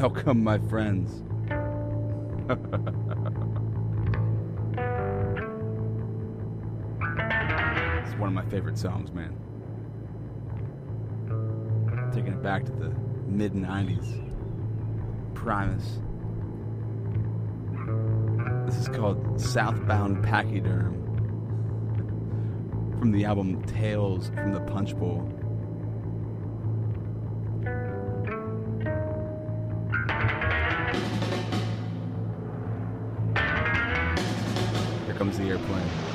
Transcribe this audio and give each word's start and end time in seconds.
Welcome, 0.00 0.44
my 0.44 0.58
friends. 0.58 1.10
it's 8.06 8.16
one 8.16 8.28
of 8.28 8.32
my 8.32 8.44
favorite 8.48 8.78
songs, 8.78 9.10
man. 9.10 9.36
Taking 12.12 12.34
it 12.34 12.42
back 12.44 12.64
to 12.66 12.70
the 12.70 12.94
mid 13.26 13.54
90s. 13.54 14.24
Primus. 15.34 15.98
This 18.66 18.78
is 18.78 18.86
called 18.86 19.40
Southbound 19.40 20.22
Pachyderm 20.22 20.94
from 23.00 23.10
the 23.10 23.24
album 23.24 23.64
Tales 23.64 24.28
from 24.28 24.52
the 24.52 24.60
Punch 24.60 24.96
Bowl. 24.96 25.28
Comes 35.18 35.36
the 35.36 35.48
airplane. 35.48 36.07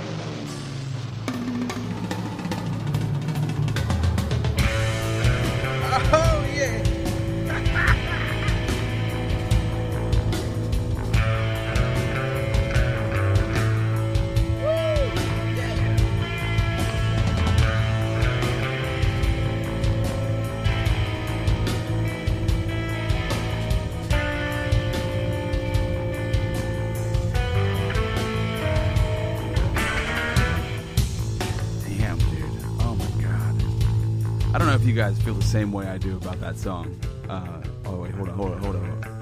You 34.94 35.00
guys 35.00 35.20
feel 35.24 35.34
the 35.34 35.42
same 35.42 35.72
way 35.72 35.88
I 35.88 35.98
do 35.98 36.18
about 36.18 36.40
that 36.42 36.56
song. 36.56 36.96
Uh, 37.28 37.64
oh 37.86 37.96
wait, 37.96 38.12
hold 38.12 38.30
on, 38.30 38.36
hold 38.38 38.52
on, 38.52 38.60
hold 38.60 38.76
on. 38.76 38.84
Hold 38.86 39.02
on. 39.02 39.14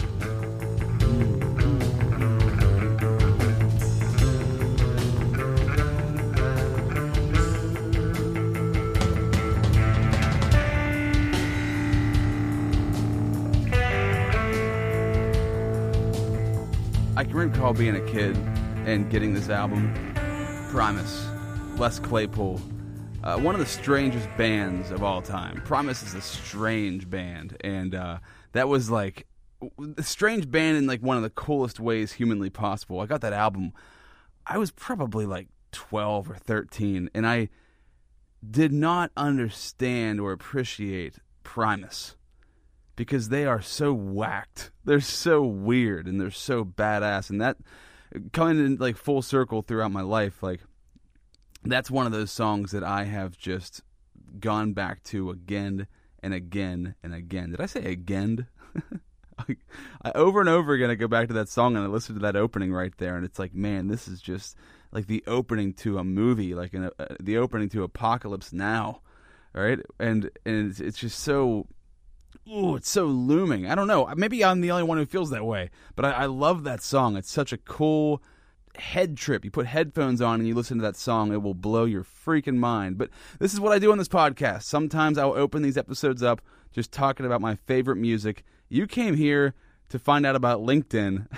I 17.16 17.24
can 17.24 17.34
recall 17.34 17.74
being 17.74 17.96
a 17.96 18.06
kid 18.12 18.36
and 18.86 19.10
getting 19.10 19.34
this 19.34 19.48
album, 19.48 19.94
Primus, 20.70 21.26
Les 21.78 21.98
Claypool, 21.98 22.60
uh, 23.24 23.38
one 23.38 23.56
of 23.56 23.60
the 23.60 23.68
strangest 23.68 24.28
bands 24.38 24.92
of 24.92 25.04
all 25.04 25.22
time. 25.22 25.62
Primus 25.66 26.04
is 26.04 26.14
a 26.14 26.22
strange 26.22 27.10
band, 27.10 27.58
and 27.62 27.94
uh, 27.94 28.18
that 28.54 28.68
was 28.68 28.90
like 28.90 29.28
a 29.98 30.04
strange 30.04 30.50
band 30.50 30.78
in 30.78 30.88
like 30.88 31.02
one 31.02 31.18
of 31.18 31.24
the 31.24 31.30
coolest 31.30 31.80
ways 31.80 32.14
humanly 32.14 32.50
possible. 32.50 33.00
I 33.00 33.06
got 33.06 33.22
that 33.22 33.34
album. 33.34 33.74
I 34.46 34.58
was 34.58 34.72
probably 34.72 35.26
like 35.26 35.48
twelve 35.72 36.30
or 36.30 36.36
thirteen, 36.36 37.10
and 37.14 37.28
I 37.28 37.50
did 38.50 38.74
not 38.74 39.12
understand 39.16 40.20
or 40.20 40.32
appreciate 40.32 41.20
Primus 41.44 42.16
because 42.96 43.30
they 43.30 43.46
are 43.46 43.62
so 43.62 43.94
whacked. 43.94 44.72
They're 44.84 45.00
so 45.00 45.44
weird 45.44 46.08
and 46.08 46.20
they're 46.20 46.32
so 46.32 46.66
badass. 46.66 47.30
And 47.30 47.40
that 47.42 47.58
coming 48.34 48.64
in 48.64 48.76
like 48.78 48.98
full 48.98 49.22
circle 49.22 49.62
throughout 49.62 49.92
my 49.92 50.02
life, 50.02 50.42
like 50.42 50.62
that's 51.64 51.92
one 51.92 52.06
of 52.06 52.12
those 52.12 52.32
songs 52.32 52.72
that 52.72 52.84
I 52.84 53.04
have 53.04 53.38
just 53.38 53.82
gone 54.40 54.74
back 54.74 55.04
to 55.04 55.30
again 55.30 55.88
and 56.24 56.34
again 56.34 56.96
and 57.04 57.14
again. 57.14 57.52
Did 57.52 57.62
I 57.62 57.66
say 57.66 57.84
again? 57.86 58.48
I, 59.40 59.56
I 60.04 60.12
over 60.14 60.40
and 60.40 60.50
over 60.50 60.74
again 60.74 60.90
I 60.90 60.96
go 60.96 61.08
back 61.08 61.28
to 61.28 61.34
that 61.36 61.50
song 61.50 61.76
and 61.76 61.86
I 61.86 61.88
listen 61.88 62.16
to 62.16 62.22
that 62.22 62.36
opening 62.36 62.72
right 62.74 62.96
there 62.98 63.16
and 63.16 63.26
it's 63.26 63.40
like, 63.40 63.54
man, 63.54 63.88
this 63.88 64.08
is 64.08 64.22
just 64.22 64.56
like 64.92 65.08
the 65.08 65.24
opening 65.28 65.74
to 65.76 65.98
a 65.98 66.04
movie, 66.04 66.54
like 66.54 66.74
an, 66.74 66.90
uh, 67.00 67.06
the 67.20 67.38
opening 67.38 67.70
to 67.70 67.84
Apocalypse 67.84 68.52
Now, 68.54 69.02
right? 69.54 69.80
And 70.00 70.30
and 70.46 70.70
it's, 70.70 70.80
it's 70.80 70.98
just 70.98 71.20
so 71.20 71.68
ooh, 72.50 72.76
it's 72.76 72.90
so 72.90 73.06
looming. 73.06 73.70
I 73.70 73.76
don't 73.76 73.88
know. 73.88 74.12
Maybe 74.16 74.44
I'm 74.44 74.62
the 74.62 74.72
only 74.72 74.84
one 74.84 74.98
who 74.98 75.06
feels 75.06 75.30
that 75.32 75.46
way, 75.46 75.70
but 75.96 76.06
I, 76.06 76.12
I 76.12 76.26
love 76.26 76.64
that 76.64 76.82
song. 76.82 77.16
It's 77.16 77.32
such 77.32 77.54
a 77.54 77.58
cool 77.58 78.22
head 78.78 79.18
trip. 79.18 79.46
You 79.46 79.52
put 79.52 79.68
headphones 79.68 80.22
on 80.22 80.40
and 80.40 80.48
you 80.48 80.56
listen 80.56 80.78
to 80.78 80.84
that 80.84 80.96
song, 80.96 81.34
it 81.34 81.42
will 81.42 81.54
blow 81.54 81.86
your 81.86 82.04
freaking 82.04 82.58
mind. 82.58 82.98
But 82.98 83.10
this 83.40 83.54
is 83.54 83.60
what 83.60 83.72
I 83.72 83.80
do 83.80 83.92
on 83.92 83.98
this 83.98 84.08
podcast. 84.08 84.64
Sometimes 84.64 85.18
I'll 85.18 85.34
open 85.34 85.62
these 85.62 85.78
episodes 85.78 86.24
up 86.24 86.42
just 86.72 86.92
talking 86.92 87.26
about 87.26 87.42
my 87.42 87.56
favorite 87.56 87.98
music. 87.98 88.44
You 88.70 88.88
came 88.88 89.16
here 89.16 89.54
to 89.90 90.00
find 90.00 90.26
out 90.26 90.36
about 90.36 90.62
LinkedIn. 90.62 91.28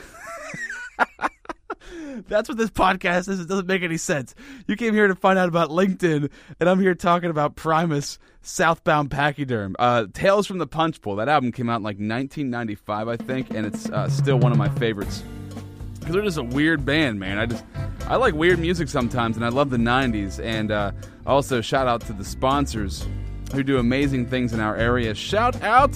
That's 2.27 2.47
what 2.47 2.57
this 2.59 2.69
podcast 2.69 3.27
is. 3.27 3.39
It 3.39 3.47
doesn't 3.47 3.65
make 3.65 3.81
any 3.81 3.97
sense. 3.97 4.35
You 4.67 4.75
came 4.75 4.93
here 4.93 5.07
to 5.07 5.15
find 5.15 5.39
out 5.39 5.49
about 5.49 5.69
LinkedIn, 5.69 6.29
and 6.59 6.69
I'm 6.69 6.79
here 6.79 6.93
talking 6.93 7.31
about 7.31 7.55
Primus, 7.55 8.19
Southbound 8.41 9.09
Pachyderm, 9.09 9.75
uh, 9.79 10.05
Tales 10.13 10.45
from 10.45 10.59
the 10.59 10.67
Punch 10.67 11.01
Bowl. 11.01 11.15
That 11.15 11.27
album 11.27 11.51
came 11.51 11.69
out 11.69 11.77
in 11.77 11.83
like 11.83 11.95
1995, 11.95 13.07
I 13.07 13.17
think, 13.17 13.49
and 13.49 13.65
it's 13.65 13.89
uh, 13.89 14.07
still 14.09 14.37
one 14.37 14.51
of 14.51 14.59
my 14.59 14.69
favorites 14.69 15.23
because 16.03 16.15
they're 16.15 16.23
just 16.23 16.37
a 16.37 16.43
weird 16.43 16.85
band, 16.85 17.19
man. 17.19 17.37
I 17.37 17.45
just 17.45 17.63
I 18.07 18.17
like 18.17 18.33
weird 18.33 18.59
music 18.59 18.89
sometimes, 18.89 19.37
and 19.37 19.45
I 19.45 19.49
love 19.49 19.69
the 19.69 19.77
'90s. 19.77 20.43
And 20.43 20.71
uh, 20.71 20.91
also 21.25 21.61
shout 21.61 21.87
out 21.87 22.01
to 22.01 22.13
the 22.13 22.25
sponsors 22.25 23.07
who 23.53 23.63
do 23.63 23.77
amazing 23.77 24.25
things 24.27 24.53
in 24.53 24.59
our 24.59 24.75
area. 24.75 25.15
Shout 25.15 25.61
out 25.61 25.93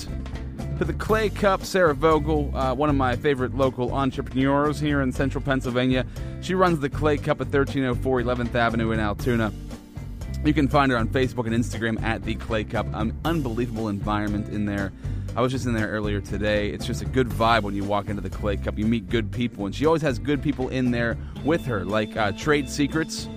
to 0.78 0.86
the 0.86 0.94
Clay 0.94 1.30
Cup, 1.30 1.64
Sarah 1.64 1.96
Vogel, 1.96 2.56
uh, 2.56 2.74
one 2.74 2.90
of 2.90 2.96
my 2.96 3.16
favorite 3.16 3.56
local 3.56 3.94
entrepreneurs 3.94 4.80
here 4.80 5.02
in 5.02 5.12
central 5.12 5.44
Pennsylvania. 5.44 6.06
She 6.42 6.54
runs 6.54 6.80
the 6.80 6.90
Clay 6.90 7.18
Cup 7.18 7.42
at 7.42 7.48
1304 7.48 8.22
11th 8.22 8.56
Avenue 8.56 8.92
in 8.92 9.00
Altoona. 9.00 9.52
You 10.46 10.54
can 10.54 10.68
find 10.68 10.92
her 10.92 10.98
on 10.98 11.08
Facebook 11.10 11.48
and 11.48 11.56
Instagram 11.56 12.02
at 12.04 12.24
the 12.24 12.36
Clay 12.36 12.64
Cup. 12.64 12.86
An 12.94 13.18
unbelievable 13.26 13.90
environment 13.90 14.50
in 14.50 14.66
there. 14.66 14.94
I 15.38 15.42
was 15.42 15.52
just 15.52 15.68
in 15.68 15.74
there 15.74 15.90
earlier 15.90 16.20
today. 16.20 16.70
It's 16.72 16.84
just 16.84 17.04
a 17.04 17.06
good 17.06 17.30
vibe 17.30 17.62
when 17.62 17.76
you 17.76 17.84
walk 17.84 18.10
into 18.10 18.24
the 18.24 18.30
Clay 18.30 18.58
Cup. 18.58 18.76
You 18.76 18.88
meet 18.88 19.08
good 19.08 19.32
people, 19.32 19.68
and 19.68 19.76
she 19.76 19.86
always 19.86 20.02
has 20.02 20.18
good 20.18 20.42
people 20.42 20.70
in 20.70 20.90
there 20.90 21.16
with 21.46 21.64
her, 21.68 21.86
like 21.86 22.18
uh, 22.18 22.32
Trade 22.32 22.68
Secrets. 22.68 23.30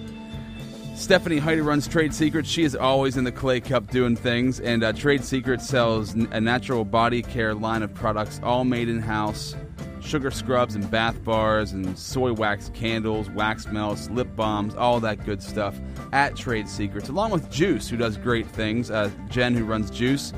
Stephanie 0.95 1.37
Heidi 1.37 1.61
runs 1.61 1.87
Trade 1.87 2.15
Secrets. 2.15 2.49
She 2.49 2.63
is 2.63 2.75
always 2.75 3.19
in 3.19 3.25
the 3.25 3.33
Clay 3.33 3.61
Cup 3.61 3.91
doing 3.91 4.17
things, 4.17 4.61
and 4.61 4.83
uh, 4.83 4.95
Trade 4.95 5.23
Secrets 5.23 5.69
sells 5.69 6.15
a 6.15 6.41
natural 6.41 6.87
body 6.87 7.21
care 7.21 7.53
line 7.53 7.83
of 7.83 7.93
products, 7.93 8.41
all 8.43 8.65
made 8.65 8.89
in 8.89 8.99
house. 8.99 9.55
Sugar 10.01 10.31
scrubs 10.31 10.75
and 10.75 10.91
bath 10.91 11.23
bars 11.23 11.73
and 11.73 11.99
soy 11.99 12.33
wax 12.33 12.71
candles, 12.73 13.29
wax 13.29 13.67
melts, 13.67 14.09
lip 14.09 14.35
balms, 14.37 14.75
all 14.75 15.01
that 15.01 15.27
good 15.27 15.43
stuff 15.43 15.79
at 16.15 16.35
Trade 16.35 16.67
Secrets, 16.67 17.11
along 17.11 17.31
with 17.31 17.51
Joos, 17.51 17.91
who 17.91 17.99
does 17.99 18.17
great 18.17 18.47
things. 18.47 18.91
Uh, 18.91 19.11
Jen, 19.29 19.55
who 19.55 19.67
runs 19.67 19.91
Joos, 19.91 20.33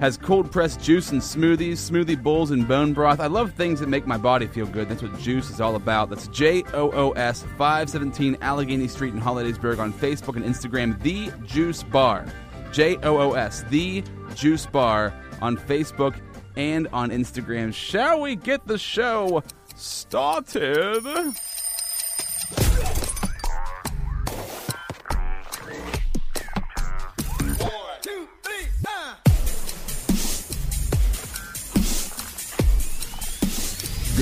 has 0.00 0.16
cold 0.16 0.50
pressed 0.50 0.80
juice 0.80 1.12
and 1.12 1.20
smoothies, 1.20 1.74
smoothie 1.74 2.20
bowls, 2.20 2.50
and 2.50 2.66
bone 2.66 2.92
broth. 2.92 3.20
I 3.20 3.26
love 3.26 3.52
things 3.52 3.80
that 3.80 3.88
make 3.88 4.06
my 4.06 4.16
body 4.16 4.46
feel 4.46 4.66
good. 4.66 4.88
That's 4.88 5.02
what 5.02 5.18
Joos 5.18 5.50
is 5.50 5.60
all 5.60 5.76
about. 5.76 6.10
That's 6.10 6.28
J 6.28 6.62
O 6.72 6.90
O 6.92 7.12
S 7.12 7.42
517 7.56 8.38
Allegheny 8.40 8.88
Street 8.88 9.14
in 9.14 9.20
Hollidaysburg 9.20 9.78
on 9.78 9.92
Facebook 9.92 10.36
and 10.36 10.44
Instagram. 10.44 11.00
The 11.02 11.32
Joos 11.46 11.82
Bar. 11.82 12.26
J 12.72 12.96
O 12.98 13.18
O 13.18 13.32
S. 13.34 13.64
The 13.70 14.02
Joos 14.34 14.66
Bar 14.66 15.14
on 15.40 15.56
Facebook 15.56 16.16
and 16.56 16.88
on 16.92 17.10
Instagram. 17.10 17.72
Shall 17.72 18.20
we 18.20 18.36
get 18.36 18.66
the 18.66 18.78
show 18.78 19.42
started? 19.74 21.04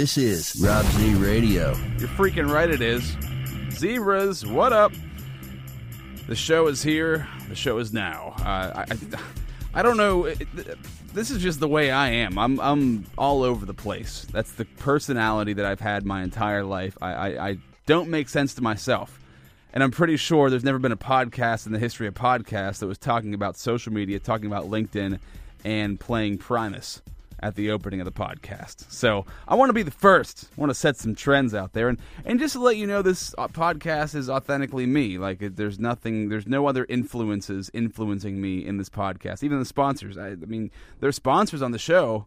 This 0.03 0.19
is 0.19 0.61
Rob 0.61 0.85
Z 0.85 1.15
Radio. 1.15 1.77
You're 1.97 2.09
freaking 2.09 2.53
right, 2.53 2.69
it 2.69 2.81
is. 2.81 3.17
Zebras, 3.71 4.45
what 4.45 4.73
up? 4.73 4.93
The 6.27 6.35
show 6.35 6.67
is 6.67 6.83
here. 6.83 7.29
The 7.49 7.55
show 7.55 7.79
is 7.79 7.93
now. 7.93 8.35
Uh, 8.41 8.85
I, 8.85 8.99
I, 9.75 9.83
don't 9.83 9.97
know. 9.97 10.29
This 11.15 11.31
is 11.31 11.41
just 11.41 11.61
the 11.61 11.69
way 11.69 11.93
I 11.93 12.09
am. 12.09 12.37
I'm, 12.37 12.59
I'm 12.59 13.05
all 13.17 13.45
over 13.45 13.65
the 13.65 13.75
place. 13.75 14.27
That's 14.33 14.51
the 14.51 14.65
personality 14.65 15.53
that 15.53 15.65
I've 15.65 15.79
had 15.79 16.05
my 16.05 16.25
entire 16.25 16.65
life. 16.65 16.99
I, 17.01 17.13
I, 17.13 17.49
I 17.51 17.59
don't 17.87 18.11
make 18.11 18.29
sense 18.29 18.55
to 18.55 18.61
myself. 18.61 19.21
And 19.73 19.85
I'm 19.85 19.93
pretty 19.93 20.17
sure 20.17 20.51
there's 20.51 20.65
never 20.65 20.81
been 20.81 20.91
a 20.91 20.97
podcast 20.97 21.67
in 21.67 21.73
the 21.73 21.79
history 21.79 22.09
of 22.09 22.15
podcasts 22.15 22.81
that 22.81 22.89
was 22.89 22.99
talking 22.99 23.35
about 23.35 23.57
social 23.57 23.93
media, 23.93 24.19
talking 24.19 24.47
about 24.47 24.65
LinkedIn, 24.65 25.21
and 25.65 26.01
playing 26.01 26.39
Primus 26.39 27.03
at 27.43 27.57
the 27.57 27.71
opening 27.71 28.01
of 28.01 28.05
the 28.05 28.13
podcast. 28.13 28.91
So 28.91 29.27
I 29.47 29.55
want 29.55 29.69
to 29.69 29.75
be 29.75 29.83
the 29.83 29.91
first. 29.91 30.49
I 30.57 30.61
want 30.61 30.71
to 30.71 30.75
set 30.75 30.97
some 30.97 31.15
trends 31.15 31.55
out 31.55 31.73
there, 31.73 31.89
and 31.89 31.99
and 32.25 32.39
just 32.39 32.55
to 32.55 32.61
let 32.61 32.77
you 32.77 32.87
know, 32.87 33.03
this 33.03 33.35
uh, 33.37 33.49
podcast 33.49 34.15
is 34.15 34.31
authentically 34.31 34.87
me. 34.87 35.19
Like 35.19 35.41
there's 35.57 35.79
nothing, 35.79 36.29
there's 36.29 36.47
no 36.47 36.67
other 36.67 36.87
influences 36.89 37.71
influencing 37.75 38.41
me 38.41 38.65
in 38.65 38.79
this 38.79 38.89
podcast. 38.89 39.43
Even 39.43 39.59
the 39.59 39.65
sponsors. 39.65 40.17
I, 40.17 40.29
I 40.29 40.37
mean, 40.37 40.71
there's 41.01 41.17
sponsors 41.17 41.63
on 41.63 41.73
the 41.73 41.79
show. 41.79 42.27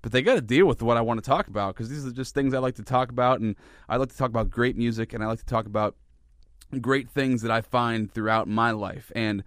But 0.00 0.12
they 0.12 0.22
got 0.22 0.34
to 0.34 0.40
deal 0.40 0.66
with 0.66 0.80
what 0.80 0.96
I 0.96 1.00
want 1.00 1.22
to 1.22 1.28
talk 1.28 1.48
about 1.48 1.74
because 1.74 1.88
these 1.88 2.06
are 2.06 2.12
just 2.12 2.32
things 2.32 2.54
I 2.54 2.58
like 2.58 2.76
to 2.76 2.84
talk 2.84 3.10
about, 3.10 3.40
and 3.40 3.56
I 3.88 3.96
like 3.96 4.10
to 4.10 4.16
talk 4.16 4.30
about 4.30 4.48
great 4.48 4.76
music, 4.76 5.12
and 5.12 5.24
I 5.24 5.26
like 5.26 5.40
to 5.40 5.44
talk 5.44 5.66
about 5.66 5.96
great 6.80 7.10
things 7.10 7.42
that 7.42 7.50
I 7.50 7.62
find 7.62 8.12
throughout 8.12 8.46
my 8.46 8.70
life. 8.70 9.10
And 9.16 9.42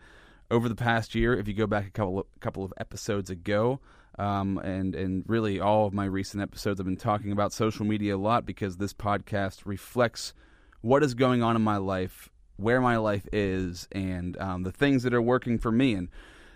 over 0.50 0.68
the 0.68 0.75
past 0.75 1.15
year, 1.15 1.33
if 1.33 1.48
you 1.48 1.53
go 1.53 1.68
back 1.68 1.88
a 1.88 1.92
couple 1.92 2.19
of, 2.19 2.25
couple 2.42 2.63
of 2.63 2.74
episodes 2.77 3.30
ago, 3.30 3.80
um, 4.19 4.58
and 4.60 4.96
and 4.96 5.24
really 5.28 5.60
all 5.60 5.88
of 5.88 5.94
my 5.94 6.06
recent 6.06 6.42
episodes, 6.42 6.80
I've 6.80 6.86
been 6.86 6.98
talking 6.98 7.31
about 7.31 7.54
social 7.54 7.86
media 7.86 8.16
a 8.16 8.18
lot 8.18 8.46
because 8.46 8.78
this 8.78 8.94
podcast 8.94 9.62
reflects 9.66 10.34
what 10.81 11.04
is 11.04 11.13
going 11.13 11.44
on 11.44 11.56
in 11.56 11.62
my 11.62 11.78
life, 11.78 12.30
where 12.58 12.81
my 12.81 12.98
life 12.98 13.28
is, 13.31 13.88
and 13.92 14.38
um, 14.40 14.63
the 14.63 14.72
things 14.72 15.04
that 15.04 15.13
are 15.13 15.22
working 15.22 15.58
for 15.58 15.72
me. 15.72 15.94
And 15.94 16.10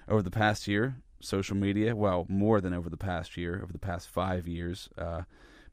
over 0.07 0.21
the 0.21 0.31
past 0.31 0.67
year, 0.67 0.97
social 1.19 1.55
media, 1.55 1.95
well, 1.95 2.25
more 2.29 2.61
than 2.61 2.73
over 2.73 2.89
the 2.89 2.97
past 2.97 3.37
year, 3.37 3.59
over 3.61 3.71
the 3.71 3.79
past 3.79 4.09
five 4.09 4.47
years, 4.47 4.89
uh, 4.97 5.21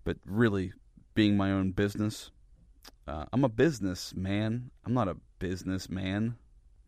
but 0.05 0.17
really 0.25 0.73
being 1.15 1.37
my 1.37 1.51
own 1.51 1.73
business. 1.73 2.31
Uh, 3.07 3.27
I'm 3.33 3.45
a 3.45 3.49
businessman. 3.49 4.71
I'm 4.85 4.95
not 4.95 5.09
a 5.09 5.17
businessman. 5.39 6.37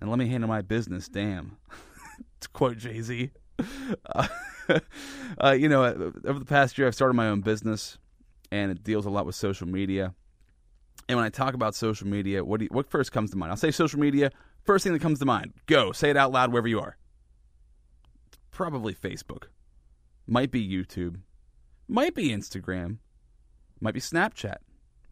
And 0.00 0.11
let 0.11 0.19
me 0.19 0.29
handle 0.29 0.49
my 0.49 0.62
business, 0.62 1.08
damn. 1.08 1.56
to 2.41 2.49
quote 2.50 2.79
Jay 2.79 3.00
Z. 3.00 3.31
Uh, 4.06 4.28
uh, 5.42 5.50
you 5.50 5.68
know, 5.68 5.84
over 6.24 6.38
the 6.38 6.44
past 6.44 6.78
year, 6.78 6.86
I've 6.86 6.94
started 6.94 7.14
my 7.14 7.28
own 7.28 7.40
business, 7.40 7.98
and 8.50 8.70
it 8.70 8.82
deals 8.82 9.06
a 9.06 9.10
lot 9.10 9.26
with 9.26 9.34
social 9.34 9.68
media. 9.68 10.14
And 11.08 11.16
when 11.16 11.26
I 11.26 11.28
talk 11.28 11.54
about 11.54 11.74
social 11.74 12.06
media, 12.06 12.44
what 12.44 12.60
you, 12.60 12.68
what 12.70 12.90
first 12.90 13.12
comes 13.12 13.30
to 13.30 13.36
mind? 13.36 13.50
I'll 13.50 13.56
say 13.56 13.70
social 13.70 14.00
media. 14.00 14.30
First 14.64 14.84
thing 14.84 14.94
that 14.94 15.02
comes 15.02 15.18
to 15.18 15.26
mind. 15.26 15.52
Go 15.66 15.92
say 15.92 16.10
it 16.10 16.16
out 16.16 16.32
loud 16.32 16.50
wherever 16.50 16.68
you 16.68 16.80
are. 16.80 16.96
Probably 18.50 18.94
Facebook. 18.94 19.44
Might 20.26 20.50
be 20.50 20.66
YouTube. 20.66 21.16
Might 21.86 22.14
be 22.14 22.30
Instagram. 22.30 22.98
Might 23.80 23.94
be 23.94 24.00
Snapchat. 24.00 24.56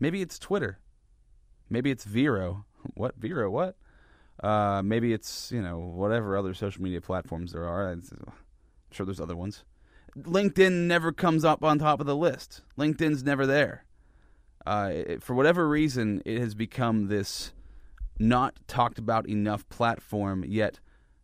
Maybe 0.01 0.23
it's 0.23 0.39
Twitter. 0.39 0.79
Maybe 1.69 1.91
it's 1.91 2.05
Vero. 2.05 2.65
What 2.95 3.15
Vero? 3.17 3.49
What? 3.49 3.77
Uh, 4.41 4.83
maybe 4.85 5.13
it's 5.13 5.53
you 5.53 5.63
know 5.63 5.79
whatever 5.79 6.37
other 6.37 6.55
social 6.55 6.83
media 6.83 7.01
platforms 7.01 7.53
there 7.53 7.67
are. 7.67 7.91
I'm 7.91 8.03
sure 8.91 9.07
there's 9.07 9.21
other 9.21 9.37
ones. 9.37 9.65
LinkedIn 10.17 10.87
never 10.87 11.13
comes 11.13 11.45
up 11.45 11.65
on 11.65 11.79
top 11.79 12.01
of 12.01 12.07
the 12.07 12.17
list. 12.17 12.63
LinkedIn's 12.79 13.23
never 13.23 13.47
there. 13.47 13.85
Uh, 14.67 14.91
it, 14.93 15.23
for 15.23 15.35
whatever 15.35 15.69
reason, 15.69 16.23
it 16.25 16.39
has 16.39 16.55
become 16.55 17.09
this 17.09 17.53
not 18.19 18.57
talked 18.69 18.99
about 18.99 19.29
enough 19.29 19.69
platform. 19.69 20.45
Yet 20.47 20.81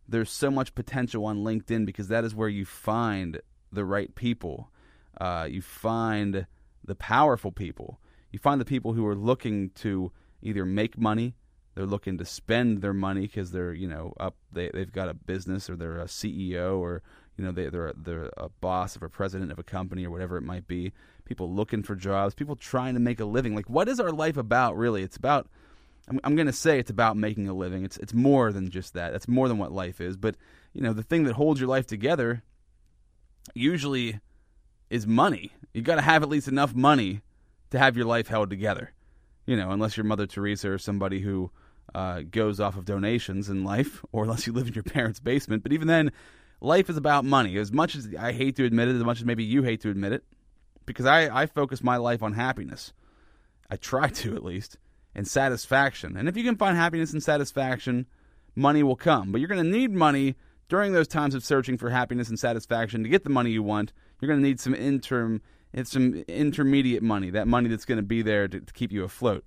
there's 0.07 0.31
so 0.31 0.49
much 0.49 0.73
potential 0.73 1.25
on 1.25 1.43
LinkedIn 1.43 1.85
because 1.85 2.07
that 2.07 2.23
is 2.23 2.33
where 2.33 2.49
you 2.49 2.65
find 2.65 3.39
the 3.71 3.85
right 3.85 4.13
people. 4.15 4.71
Uh, 5.19 5.47
you 5.49 5.61
find 5.61 6.47
the 6.83 6.95
powerful 6.95 7.51
people. 7.51 7.99
You 8.31 8.39
find 8.39 8.59
the 8.59 8.65
people 8.65 8.93
who 8.93 9.05
are 9.05 9.15
looking 9.15 9.69
to 9.75 10.11
either 10.41 10.65
make 10.65 10.97
money, 10.97 11.35
they're 11.75 11.85
looking 11.85 12.17
to 12.17 12.25
spend 12.25 12.81
their 12.81 12.93
money 12.93 13.21
because 13.21 13.51
they're 13.51 13.73
you 13.73 13.87
know 13.87 14.13
up 14.19 14.35
they 14.51 14.69
they've 14.73 14.91
got 14.91 15.09
a 15.09 15.13
business 15.13 15.69
or 15.69 15.75
they're 15.75 15.99
a 15.99 16.05
CEO 16.05 16.77
or 16.77 17.01
you 17.37 17.43
know 17.43 17.51
they 17.51 17.69
they're 17.69 17.93
they're 17.95 18.31
a 18.37 18.49
boss 18.61 19.01
or 19.01 19.05
a 19.05 19.09
president 19.09 19.51
of 19.51 19.59
a 19.59 19.63
company 19.63 20.05
or 20.05 20.11
whatever 20.11 20.37
it 20.37 20.43
might 20.43 20.67
be. 20.67 20.91
People 21.25 21.51
looking 21.53 21.83
for 21.83 21.95
jobs, 21.95 22.33
people 22.33 22.55
trying 22.55 22.95
to 22.95 22.99
make 22.99 23.19
a 23.19 23.25
living. 23.25 23.55
Like 23.55 23.69
what 23.69 23.87
is 23.87 23.99
our 23.99 24.11
life 24.11 24.37
about 24.37 24.77
really? 24.77 25.03
It's 25.03 25.17
about 25.17 25.47
I'm, 26.07 26.19
I'm 26.23 26.35
going 26.35 26.47
to 26.47 26.53
say 26.53 26.79
it's 26.79 26.89
about 26.89 27.17
making 27.17 27.47
a 27.47 27.53
living. 27.53 27.85
It's 27.85 27.97
it's 27.97 28.13
more 28.13 28.51
than 28.51 28.69
just 28.69 28.93
that. 28.95 29.13
It's 29.13 29.27
more 29.27 29.47
than 29.47 29.57
what 29.57 29.71
life 29.71 30.01
is. 30.01 30.17
But 30.17 30.35
you 30.73 30.81
know 30.81 30.93
the 30.93 31.03
thing 31.03 31.23
that 31.25 31.33
holds 31.33 31.59
your 31.59 31.69
life 31.69 31.87
together 31.87 32.43
usually 33.53 34.19
is 34.89 35.05
money. 35.07 35.53
You 35.73 35.81
got 35.81 35.95
to 35.95 36.01
have 36.01 36.23
at 36.23 36.29
least 36.29 36.47
enough 36.47 36.73
money 36.73 37.21
to 37.69 37.79
have 37.79 37.95
your 37.95 38.05
life 38.05 38.27
held 38.27 38.49
together. 38.49 38.91
You 39.49 39.55
know, 39.55 39.71
unless 39.71 39.97
you're 39.97 40.03
Mother 40.03 40.27
Teresa 40.27 40.69
or 40.69 40.77
somebody 40.77 41.21
who 41.21 41.49
uh, 41.95 42.21
goes 42.29 42.59
off 42.59 42.77
of 42.77 42.85
donations 42.85 43.49
in 43.49 43.63
life, 43.63 44.05
or 44.11 44.25
unless 44.25 44.45
you 44.45 44.53
live 44.53 44.67
in 44.67 44.75
your 44.75 44.83
parents' 44.83 45.19
basement. 45.19 45.63
But 45.63 45.73
even 45.73 45.87
then, 45.87 46.11
life 46.61 46.87
is 46.87 46.97
about 46.97 47.25
money. 47.25 47.57
As 47.57 47.71
much 47.71 47.95
as 47.95 48.09
I 48.19 48.31
hate 48.31 48.57
to 48.57 48.65
admit 48.65 48.89
it, 48.89 48.95
as 48.95 49.03
much 49.03 49.17
as 49.17 49.25
maybe 49.25 49.43
you 49.43 49.63
hate 49.63 49.81
to 49.81 49.89
admit 49.89 50.13
it, 50.13 50.23
because 50.85 51.07
I, 51.07 51.35
I 51.35 51.47
focus 51.47 51.81
my 51.81 51.97
life 51.97 52.21
on 52.21 52.33
happiness. 52.33 52.93
I 53.71 53.77
try 53.77 54.09
to, 54.09 54.35
at 54.35 54.45
least, 54.45 54.77
and 55.15 55.27
satisfaction. 55.27 56.15
And 56.15 56.29
if 56.29 56.37
you 56.37 56.43
can 56.43 56.55
find 56.55 56.77
happiness 56.77 57.11
and 57.11 57.23
satisfaction, 57.23 58.05
money 58.55 58.83
will 58.83 58.95
come. 58.95 59.31
But 59.31 59.41
you're 59.41 59.47
going 59.47 59.63
to 59.63 59.77
need 59.77 59.89
money 59.89 60.35
during 60.67 60.93
those 60.93 61.07
times 61.07 61.33
of 61.33 61.43
searching 61.43 61.75
for 61.75 61.89
happiness 61.89 62.29
and 62.29 62.37
satisfaction 62.37 63.01
to 63.01 63.09
get 63.09 63.23
the 63.23 63.31
money 63.31 63.49
you 63.49 63.63
want. 63.63 63.93
You're 64.21 64.27
going 64.27 64.43
to 64.43 64.47
need 64.47 64.59
some 64.59 64.75
interim 64.75 65.41
it's 65.73 65.91
some 65.91 66.23
intermediate 66.27 67.03
money, 67.03 67.29
that 67.29 67.47
money 67.47 67.69
that's 67.69 67.85
going 67.85 67.97
to 67.97 68.03
be 68.03 68.21
there 68.21 68.47
to, 68.47 68.59
to, 68.59 68.73
keep 68.73 68.91
you 68.91 69.03
afloat. 69.03 69.43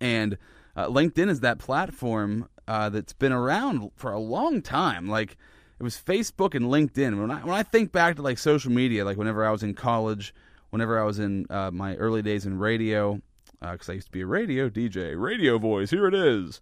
And 0.00 0.38
uh, 0.76 0.86
LinkedIn 0.86 1.28
is 1.28 1.40
that 1.40 1.58
platform 1.58 2.48
uh, 2.68 2.90
that's 2.90 3.12
been 3.12 3.32
around 3.32 3.90
for 3.96 4.12
a 4.12 4.18
long 4.18 4.62
time. 4.62 5.08
Like 5.08 5.36
it 5.78 5.82
was 5.82 5.96
Facebook 5.96 6.54
and 6.54 6.66
LinkedIn. 6.66 7.20
When 7.20 7.30
I 7.30 7.40
when 7.40 7.54
I 7.54 7.62
think 7.62 7.92
back 7.92 8.16
to 8.16 8.22
like 8.22 8.38
social 8.38 8.70
media, 8.70 9.04
like 9.04 9.16
whenever 9.16 9.44
I 9.44 9.50
was 9.50 9.62
in 9.62 9.74
college, 9.74 10.34
whenever 10.70 11.00
I 11.00 11.04
was 11.04 11.18
in 11.18 11.46
uh, 11.50 11.70
my 11.70 11.96
early 11.96 12.22
days 12.22 12.46
in 12.46 12.58
radio, 12.58 13.20
because 13.60 13.88
uh, 13.88 13.92
I 13.92 13.94
used 13.96 14.08
to 14.08 14.12
be 14.12 14.22
a 14.22 14.26
radio 14.26 14.68
DJ, 14.68 15.20
radio 15.20 15.58
voice. 15.58 15.90
Here 15.90 16.06
it 16.06 16.14
is. 16.14 16.60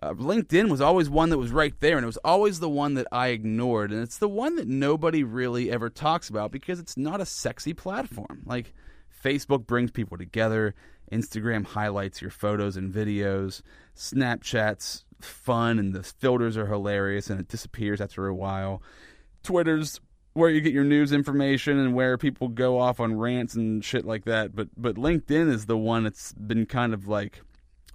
Uh, 0.00 0.14
LinkedIn 0.14 0.68
was 0.68 0.80
always 0.80 1.10
one 1.10 1.30
that 1.30 1.38
was 1.38 1.50
right 1.50 1.74
there, 1.80 1.96
and 1.96 2.04
it 2.04 2.06
was 2.06 2.18
always 2.18 2.60
the 2.60 2.68
one 2.68 2.94
that 2.94 3.06
I 3.10 3.28
ignored. 3.28 3.90
And 3.90 4.02
it's 4.02 4.18
the 4.18 4.28
one 4.28 4.56
that 4.56 4.68
nobody 4.68 5.24
really 5.24 5.70
ever 5.70 5.90
talks 5.90 6.28
about 6.28 6.52
because 6.52 6.78
it's 6.78 6.96
not 6.96 7.20
a 7.20 7.26
sexy 7.26 7.74
platform. 7.74 8.42
Like, 8.46 8.74
Facebook 9.24 9.66
brings 9.66 9.90
people 9.90 10.16
together, 10.16 10.74
Instagram 11.10 11.64
highlights 11.64 12.22
your 12.22 12.30
photos 12.30 12.76
and 12.76 12.92
videos, 12.92 13.62
Snapchat's 13.96 15.04
fun, 15.20 15.80
and 15.80 15.92
the 15.92 16.04
filters 16.04 16.56
are 16.56 16.66
hilarious, 16.66 17.28
and 17.28 17.40
it 17.40 17.48
disappears 17.48 18.00
after 18.00 18.28
a 18.28 18.34
while. 18.34 18.82
Twitter's 19.42 20.00
where 20.34 20.50
you 20.50 20.60
get 20.60 20.72
your 20.72 20.84
news 20.84 21.12
information 21.12 21.78
and 21.78 21.94
where 21.94 22.16
people 22.16 22.46
go 22.46 22.78
off 22.78 23.00
on 23.00 23.18
rants 23.18 23.54
and 23.54 23.84
shit 23.84 24.04
like 24.04 24.24
that. 24.24 24.54
But 24.54 24.68
but 24.76 24.94
LinkedIn 24.94 25.50
is 25.50 25.66
the 25.66 25.76
one 25.76 26.04
that's 26.04 26.32
been 26.34 26.64
kind 26.66 26.94
of 26.94 27.08
like 27.08 27.40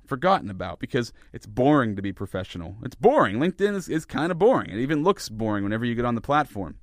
forgotten 0.05 0.49
about 0.49 0.79
because 0.79 1.13
it's 1.31 1.45
boring 1.45 1.95
to 1.95 2.01
be 2.01 2.13
professional. 2.13 2.75
It's 2.83 2.95
boring. 2.95 3.37
LinkedIn 3.37 3.75
is, 3.75 3.89
is 3.89 4.05
kind 4.05 4.31
of 4.31 4.39
boring. 4.39 4.69
It 4.69 4.79
even 4.79 5.03
looks 5.03 5.29
boring 5.29 5.63
whenever 5.63 5.85
you 5.85 5.95
get 5.95 6.05
on 6.05 6.15
the 6.15 6.21
platform. 6.21 6.77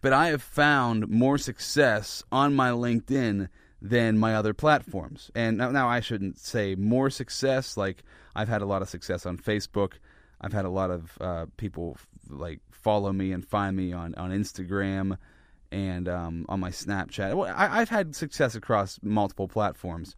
But 0.00 0.12
I 0.12 0.28
have 0.28 0.42
found 0.42 1.08
more 1.08 1.38
success 1.38 2.22
on 2.30 2.54
my 2.54 2.70
LinkedIn 2.70 3.48
than 3.80 4.18
my 4.18 4.34
other 4.34 4.54
platforms. 4.54 5.30
And 5.34 5.58
now, 5.58 5.70
now 5.70 5.88
I 5.88 6.00
shouldn't 6.00 6.38
say 6.38 6.74
more 6.74 7.10
success. 7.10 7.76
Like 7.76 8.02
I've 8.34 8.48
had 8.48 8.62
a 8.62 8.66
lot 8.66 8.82
of 8.82 8.88
success 8.88 9.26
on 9.26 9.38
Facebook. 9.38 9.94
I've 10.40 10.52
had 10.52 10.64
a 10.64 10.70
lot 10.70 10.90
of 10.90 11.18
uh, 11.20 11.46
people 11.56 11.96
like 12.28 12.60
follow 12.70 13.12
me 13.12 13.32
and 13.32 13.44
find 13.44 13.76
me 13.76 13.92
on, 13.92 14.14
on 14.16 14.30
Instagram 14.30 15.16
and 15.72 16.08
um, 16.08 16.46
on 16.48 16.60
my 16.60 16.70
Snapchat. 16.70 17.34
Well, 17.34 17.52
I, 17.54 17.80
I've 17.80 17.88
had 17.88 18.14
success 18.14 18.54
across 18.54 18.98
multiple 19.02 19.48
platforms. 19.48 20.14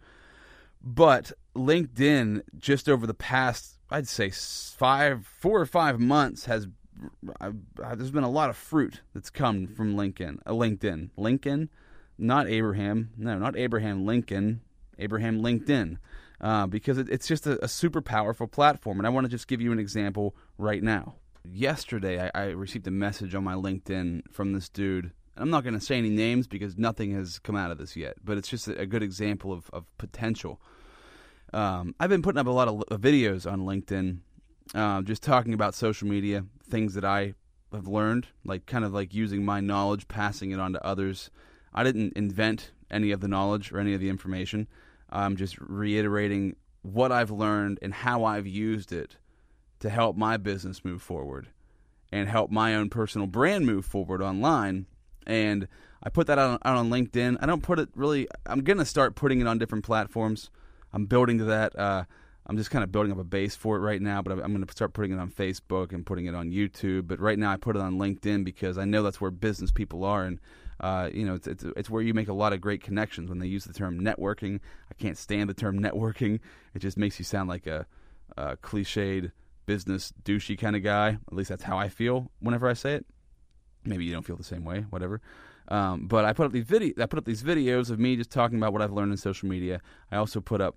But 0.83 1.33
LinkedIn, 1.55 2.43
just 2.57 2.89
over 2.89 3.07
the 3.07 3.15
past, 3.15 3.79
I'd 3.91 4.09
say 4.09 4.31
five, 4.31 5.27
four 5.27 5.61
or 5.61 5.67
five 5.67 5.99
months, 5.99 6.45
has 6.45 6.69
uh, 7.41 7.53
there's 7.95 8.11
been 8.11 8.25
a 8.25 8.31
lot 8.31 8.51
of 8.51 8.57
fruit 8.57 9.01
that's 9.15 9.31
come 9.31 9.67
from 9.69 9.97
Lincoln, 9.97 10.41
uh, 10.47 10.53
LinkedIn, 10.53 11.11
Lincoln, 11.17 11.69
not 12.19 12.49
Abraham, 12.49 13.11
no, 13.17 13.39
not 13.39 13.57
Abraham 13.57 14.05
Lincoln, 14.05 14.63
Abraham 14.99 15.41
LinkedIn, 15.41 15.99
uh, 16.41 16.67
because 16.67 16.99
it, 16.99 17.09
it's 17.09 17.29
just 17.29 17.47
a, 17.47 17.63
a, 17.65 17.69
super 17.69 18.01
powerful 18.01 18.49
platform. 18.49 18.99
And 18.99 19.07
I 19.07 19.11
want 19.11 19.25
to 19.25 19.31
just 19.31 19.47
give 19.47 19.61
you 19.61 19.73
an 19.73 19.79
example 19.79 20.35
right 20.57 20.83
now. 20.83 21.17
Yesterday, 21.45 22.21
I, 22.21 22.31
I 22.35 22.45
received 22.47 22.87
a 22.87 22.93
message 22.93 23.35
on 23.35 23.45
my 23.45 23.55
LinkedIn 23.55 24.23
from 24.33 24.53
this 24.53 24.69
dude 24.69 25.13
I'm 25.38 25.50
not 25.50 25.62
going 25.62 25.75
to 25.75 25.80
say 25.80 25.97
any 25.97 26.11
names 26.11 26.47
because 26.47 26.76
nothing 26.76 27.12
has 27.14 27.38
come 27.38 27.57
out 27.57 27.71
of 27.71 27.78
this 27.78 27.97
yet, 27.97 28.16
but 28.25 28.38
it's 28.38 28.49
just 28.49 28.68
a, 28.68 28.87
good 28.87 29.02
example 29.02 29.52
of, 29.52 29.71
of 29.73 29.87
potential. 29.99 30.61
Um, 31.52 31.95
I've 32.00 32.11
been 32.11 32.23
putting 32.23 32.38
up 32.38 32.47
a 32.47 32.50
lot 32.50 32.68
of 32.68 33.00
videos 33.00 33.50
on 33.50 33.61
LinkedIn, 33.61 34.18
uh, 34.75 35.02
just 35.02 35.23
talking 35.23 35.54
about 35.54 35.75
social 35.75 36.09
media, 36.09 36.45
things 36.68 36.95
that 36.95 37.04
I 37.04 37.35
have 37.73 37.87
learned, 37.87 38.26
like 38.45 38.66
kind 38.66 38.85
of 38.85 38.92
like 38.92 39.14
using 39.14 39.45
my 39.45 39.61
knowledge, 39.61 40.09
passing 40.09 40.50
it 40.50 40.61
on 40.61 40.73
to 40.73 40.85
others. 40.85 41.30
I 41.73 41.85
didn't 41.85 42.14
invent 42.16 42.73
any 42.90 43.11
of 43.11 43.21
the 43.21 43.28
knowledge 43.28 43.73
or 43.73 43.78
any 43.78 43.95
of 43.95 44.00
the 44.00 44.09
information. 44.09 44.66
I'm 45.11 45.37
just 45.37 45.59
reiterating 45.59 46.57
what 46.83 47.12
I've 47.12 47.30
learned 47.30 47.78
and 47.83 47.92
how 47.92 48.25
I've 48.25 48.47
used 48.47 48.92
it 48.92 49.16
to 49.80 49.90
help 49.90 50.16
my 50.16 50.37
business 50.37 50.85
move 50.85 51.02
forward 51.02 51.49
and 52.11 52.28
help 52.28 52.50
my 52.50 52.75
own 52.75 52.88
personal 52.88 53.26
brand 53.26 53.66
move 53.66 53.85
forward 53.85 54.23
online. 54.23 54.87
And 55.29 55.69
I 56.03 56.09
put 56.09 56.27
that 56.27 56.39
out 56.39 56.51
on, 56.51 56.59
out 56.65 56.77
on 56.77 56.91
LinkedIn. 56.91 57.37
I 57.41 57.47
don't 57.47 57.63
put 57.63 57.79
it 57.79 57.91
really. 57.95 58.27
I'm 58.47 58.63
gonna 58.63 58.85
start 58.85 59.15
putting 59.15 59.41
it 59.41 59.47
on 59.47 59.59
different 59.59 59.85
platforms. 59.85 60.51
I'm 60.93 61.07
building 61.07 61.39
to 61.39 61.45
that. 61.45 61.79
Uh, 61.79 62.05
I'm 62.49 62.57
just 62.57 62.71
kind 62.71 62.83
of 62.83 62.91
building 62.91 63.13
up 63.13 63.19
a 63.19 63.25
base 63.25 63.55
for 63.55 63.77
it 63.77 63.81
right 63.81 64.01
now, 64.01 64.23
but 64.23 64.33
I'm 64.33 64.55
going 64.55 64.65
to 64.65 64.73
start 64.73 64.95
putting 64.95 65.13
it 65.13 65.19
on 65.19 65.31
Facebook 65.31 65.93
and 65.93 66.07
putting 66.07 66.25
it 66.25 66.35
on 66.35 66.51
YouTube. 66.51 67.07
But 67.07 67.21
right 67.21 67.39
now, 67.39 67.53
I 67.53 67.59
put 67.59 67.77
it 67.77 67.83
on 67.83 67.99
LinkedIn 67.99 68.43
because 68.43 68.79
I 68.79 68.87
know 68.87 69.03
that's 69.03 69.21
where 69.21 69.31
business 69.31 69.71
people 69.71 70.03
are, 70.03 70.25
and 70.25 70.41
uh, 70.81 71.11
you 71.13 71.27
know, 71.27 71.35
it's, 71.35 71.47
it's 71.47 71.65
it's 71.77 71.91
where 71.91 72.03
you 72.03 72.15
make 72.15 72.29
a 72.29 72.33
lot 72.33 72.55
of 72.55 72.61
great 72.63 72.83
connections. 72.83 73.29
When 73.29 73.39
they 73.39 73.47
use 73.47 73.65
the 73.65 73.75
term 73.75 74.01
networking, 74.01 74.61
I 74.91 74.95
can't 74.95 75.19
stand 75.19 75.51
the 75.51 75.55
term 75.55 75.79
networking. 75.83 76.41
It 76.75 76.79
just 76.79 76.97
makes 76.97 77.19
you 77.19 77.25
sound 77.25 77.51
like 77.51 77.67
a, 77.67 77.87
a 78.37 78.57
cliched 78.57 79.31
business 79.67 80.15
douchey 80.25 80.59
kind 80.59 80.75
of 80.75 80.83
guy. 80.83 81.19
At 81.27 81.33
least 81.35 81.51
that's 81.51 81.65
how 81.65 81.77
I 81.77 81.91
feel 81.91 82.31
whenever 82.41 82.67
I 82.67 82.73
say 82.73 82.95
it. 82.95 83.07
Maybe 83.85 84.05
you 84.05 84.13
don't 84.13 84.25
feel 84.25 84.37
the 84.37 84.45
same 84.45 84.65
way. 84.65 84.87
Whatever. 84.91 85.21
Um, 85.69 86.07
but 86.07 86.25
I 86.25 86.33
put 86.33 86.47
up 86.47 86.53
these 86.53 86.65
video, 86.65 86.95
I 87.03 87.07
put 87.07 87.19
up 87.19 87.25
these 87.25 87.43
videos 87.43 87.91
of 87.91 87.99
me 87.99 88.17
just 88.17 88.31
talking 88.31 88.57
about 88.57 88.73
what 88.73 88.83
I've 88.83 88.93
learned 88.93 89.13
in 89.13 89.19
social 89.19 89.49
media. 89.49 89.81
I 90.11 90.17
also 90.17 90.41
put 90.41 90.61
up 90.61 90.77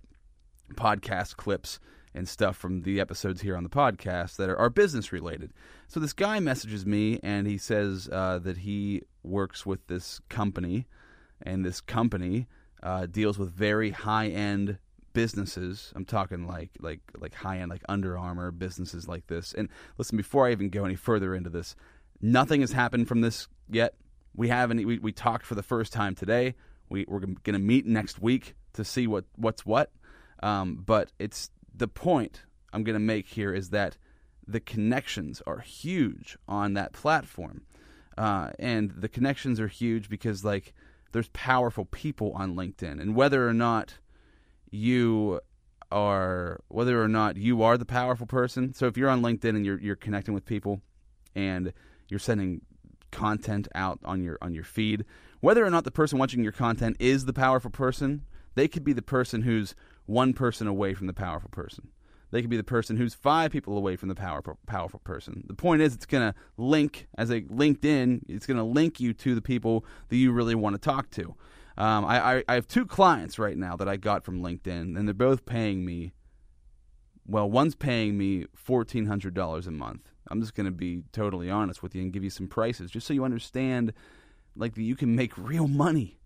podcast 0.75 1.37
clips 1.37 1.79
and 2.13 2.27
stuff 2.27 2.57
from 2.57 2.81
the 2.81 2.99
episodes 2.99 3.41
here 3.41 3.55
on 3.55 3.63
the 3.63 3.69
podcast 3.69 4.35
that 4.35 4.49
are, 4.49 4.57
are 4.57 4.69
business 4.69 5.13
related. 5.13 5.53
So 5.87 5.99
this 5.99 6.13
guy 6.13 6.39
messages 6.39 6.85
me 6.85 7.19
and 7.23 7.47
he 7.47 7.57
says 7.57 8.09
uh, 8.11 8.39
that 8.39 8.57
he 8.57 9.03
works 9.23 9.65
with 9.65 9.87
this 9.87 10.19
company, 10.29 10.87
and 11.41 11.65
this 11.65 11.81
company 11.81 12.47
uh, 12.83 13.05
deals 13.05 13.37
with 13.39 13.51
very 13.51 13.91
high 13.91 14.27
end 14.27 14.77
businesses. 15.13 15.91
I'm 15.95 16.05
talking 16.05 16.47
like 16.47 16.71
like 16.79 17.01
like 17.17 17.33
high 17.33 17.59
end 17.59 17.69
like 17.69 17.83
Under 17.89 18.17
Armour 18.17 18.51
businesses 18.51 19.07
like 19.07 19.27
this. 19.27 19.53
And 19.53 19.69
listen, 19.97 20.17
before 20.17 20.47
I 20.47 20.51
even 20.51 20.69
go 20.69 20.85
any 20.85 20.95
further 20.95 21.35
into 21.35 21.49
this, 21.49 21.75
nothing 22.21 22.61
has 22.61 22.71
happened 22.71 23.07
from 23.07 23.21
this 23.21 23.47
yet. 23.69 23.95
We 24.35 24.47
haven't. 24.47 24.85
We, 24.85 24.99
we 24.99 25.11
talked 25.11 25.45
for 25.45 25.55
the 25.55 25.63
first 25.63 25.91
time 25.93 26.15
today. 26.15 26.55
We, 26.89 27.05
we're 27.07 27.19
going 27.19 27.53
to 27.53 27.59
meet 27.59 27.85
next 27.85 28.21
week 28.21 28.55
to 28.73 28.83
see 28.83 29.07
what 29.07 29.25
what's 29.35 29.65
what. 29.65 29.91
Um, 30.43 30.83
but 30.85 31.11
it's 31.19 31.51
the 31.75 31.87
point 31.87 32.43
I'm 32.73 32.83
going 32.83 32.95
to 32.95 32.99
make 32.99 33.27
here 33.27 33.53
is 33.53 33.69
that 33.69 33.97
the 34.47 34.59
connections 34.59 35.41
are 35.45 35.59
huge 35.59 36.37
on 36.47 36.73
that 36.73 36.93
platform, 36.93 37.61
uh, 38.17 38.51
and 38.59 38.91
the 38.91 39.09
connections 39.09 39.59
are 39.59 39.67
huge 39.67 40.09
because 40.09 40.43
like 40.43 40.73
there's 41.11 41.29
powerful 41.29 41.85
people 41.85 42.31
on 42.33 42.55
LinkedIn, 42.55 43.01
and 43.01 43.15
whether 43.15 43.47
or 43.47 43.53
not 43.53 43.95
you 44.69 45.39
are 45.91 46.61
whether 46.69 47.03
or 47.03 47.07
not 47.07 47.35
you 47.35 47.61
are 47.63 47.77
the 47.77 47.85
powerful 47.85 48.25
person. 48.25 48.73
So 48.73 48.87
if 48.87 48.97
you're 48.97 49.09
on 49.09 49.21
LinkedIn 49.21 49.49
and 49.49 49.65
you're 49.65 49.79
you're 49.79 49.95
connecting 49.95 50.33
with 50.33 50.45
people, 50.45 50.81
and 51.35 51.73
you're 52.11 52.19
sending 52.19 52.61
content 53.11 53.67
out 53.73 53.99
on 54.05 54.21
your 54.21 54.37
on 54.41 54.53
your 54.53 54.63
feed, 54.63 55.05
whether 55.39 55.65
or 55.65 55.71
not 55.71 55.83
the 55.83 55.91
person 55.91 56.19
watching 56.19 56.43
your 56.43 56.51
content 56.51 56.95
is 56.99 57.25
the 57.25 57.33
powerful 57.33 57.71
person, 57.71 58.23
they 58.55 58.67
could 58.67 58.83
be 58.83 58.93
the 58.93 59.01
person 59.01 59.41
who's 59.41 59.73
one 60.05 60.33
person 60.33 60.67
away 60.67 60.93
from 60.93 61.07
the 61.07 61.13
powerful 61.13 61.49
person. 61.49 61.89
They 62.31 62.41
could 62.41 62.49
be 62.49 62.57
the 62.57 62.63
person 62.63 62.95
who's 62.95 63.13
five 63.13 63.51
people 63.51 63.77
away 63.77 63.97
from 63.97 64.07
the 64.07 64.15
powerful 64.15 64.57
powerful 64.65 65.01
person. 65.03 65.43
The 65.47 65.53
point 65.53 65.81
is, 65.81 65.93
it's 65.93 66.05
going 66.05 66.31
to 66.31 66.39
link 66.57 67.07
as 67.17 67.29
a 67.29 67.41
LinkedIn. 67.41 68.21
It's 68.29 68.45
going 68.45 68.57
to 68.57 68.63
link 68.63 68.99
you 68.99 69.13
to 69.13 69.35
the 69.35 69.41
people 69.41 69.85
that 70.09 70.15
you 70.15 70.31
really 70.31 70.55
want 70.55 70.75
to 70.75 70.79
talk 70.79 71.09
to. 71.11 71.35
Um, 71.77 72.05
I, 72.05 72.35
I, 72.37 72.43
I 72.47 72.53
have 72.55 72.67
two 72.67 72.85
clients 72.85 73.39
right 73.39 73.57
now 73.57 73.75
that 73.75 73.89
I 73.89 73.97
got 73.97 74.23
from 74.23 74.41
LinkedIn, 74.41 74.97
and 74.97 75.07
they're 75.07 75.13
both 75.13 75.45
paying 75.45 75.85
me. 75.85 76.13
Well, 77.25 77.49
one's 77.49 77.75
paying 77.75 78.17
me 78.17 78.45
fourteen 78.55 79.07
hundred 79.07 79.33
dollars 79.33 79.67
a 79.67 79.71
month. 79.71 80.11
I'm 80.31 80.41
just 80.41 80.55
going 80.55 80.65
to 80.65 80.71
be 80.71 81.03
totally 81.11 81.49
honest 81.49 81.83
with 81.83 81.93
you 81.93 82.01
and 82.01 82.11
give 82.11 82.23
you 82.23 82.29
some 82.29 82.47
prices, 82.47 82.89
just 82.89 83.05
so 83.05 83.13
you 83.13 83.25
understand, 83.25 83.93
like 84.55 84.75
that 84.75 84.83
you 84.83 84.95
can 84.95 85.15
make 85.15 85.37
real 85.37 85.67
money 85.67 86.17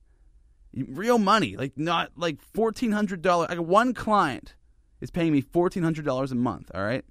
real 0.75 1.17
money, 1.17 1.55
like 1.55 1.77
not 1.77 2.12
like 2.15 2.41
fourteen 2.41 2.91
hundred 2.91 3.21
dollars. 3.21 3.50
Like 3.50 3.59
one 3.59 3.93
client 3.93 4.55
is 5.01 5.12
paying 5.12 5.31
me 5.31 5.41
fourteen 5.41 5.83
hundred 5.83 6.05
dollars 6.05 6.31
a 6.31 6.35
month. 6.35 6.71
All 6.74 6.83
right. 6.83 7.05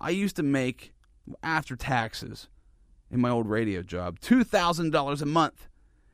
I 0.00 0.10
used 0.10 0.36
to 0.36 0.42
make 0.42 0.92
after 1.42 1.76
taxes 1.76 2.48
in 3.10 3.20
my 3.20 3.30
old 3.30 3.48
radio 3.48 3.82
job 3.82 4.20
two 4.20 4.44
thousand 4.44 4.90
dollars 4.90 5.22
a 5.22 5.26
month, 5.26 5.68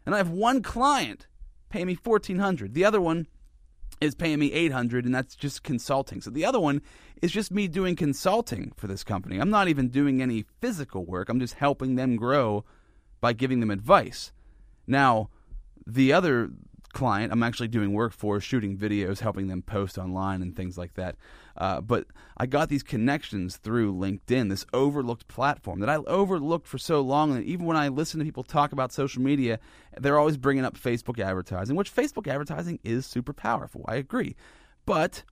and 0.05 0.15
I 0.15 0.19
have 0.19 0.31
one 0.31 0.63
client 0.63 1.27
pay 1.69 1.85
me 1.85 1.95
fourteen 1.95 2.39
hundred. 2.39 2.75
The 2.75 2.85
other 2.85 3.01
one 3.01 3.27
is 4.03 4.15
paying 4.15 4.39
me 4.39 4.53
800 4.53 5.05
and 5.05 5.15
that's 5.15 5.35
just 5.37 5.63
consulting. 5.63 6.21
So 6.21 6.31
the 6.31 6.45
other 6.45 6.61
one 6.61 6.83
is 7.21 7.33
just 7.33 7.53
me 7.53 7.69
doing 7.69 7.97
consulting 7.97 8.73
for 8.77 8.87
this 8.87 9.05
company. 9.05 9.39
I'm 9.39 9.51
not 9.51 9.69
even 9.69 9.89
doing 9.89 10.21
any 10.21 10.45
physical 10.61 11.05
work. 11.05 11.29
I'm 11.29 11.41
just 11.41 11.55
helping 11.55 11.95
them 11.95 12.17
grow 12.17 12.65
by 13.21 13.33
giving 13.33 13.61
them 13.61 13.71
advice. 13.71 14.33
Now, 14.87 15.31
the 15.87 16.13
other 16.13 16.51
client 16.93 17.33
I'm 17.33 17.43
actually 17.43 17.69
doing 17.69 17.93
work 17.93 18.13
for, 18.13 18.41
shooting 18.41 18.77
videos, 18.77 19.21
helping 19.21 19.49
them 19.49 19.63
post 19.63 19.99
online 19.99 20.43
and 20.43 20.55
things 20.55 20.79
like 20.79 20.95
that. 20.95 21.17
Uh, 21.57 21.81
but 21.81 22.07
I 22.37 22.47
got 22.47 22.69
these 22.69 22.83
connections 22.83 23.57
through 23.57 23.95
LinkedIn, 23.95 24.49
this 24.49 24.67
overlooked 24.73 25.29
platform 25.29 25.81
that 25.81 25.89
I 25.89 25.97
overlooked 25.97 26.67
for 26.67 26.79
so 26.79 27.01
long. 27.01 27.35
And 27.35 27.45
even 27.45 27.67
when 27.67 27.77
I 27.77 27.89
listen 27.89 28.19
to 28.19 28.25
people 28.25 28.43
talk 28.43 28.73
about 28.73 28.93
social 28.93 29.23
media, 29.23 29.59
they're 29.99 30.19
always 30.19 30.37
bringing 30.37 30.65
up 30.65 30.79
Facebook 30.79 31.19
advertising, 31.19 31.77
which 31.77 31.95
Facebook 31.95 32.27
advertising 32.27 32.79
is 32.85 33.07
super 33.07 33.33
powerful. 33.33 33.85
I 33.87 33.97
agree. 33.97 34.37
But 34.87 35.25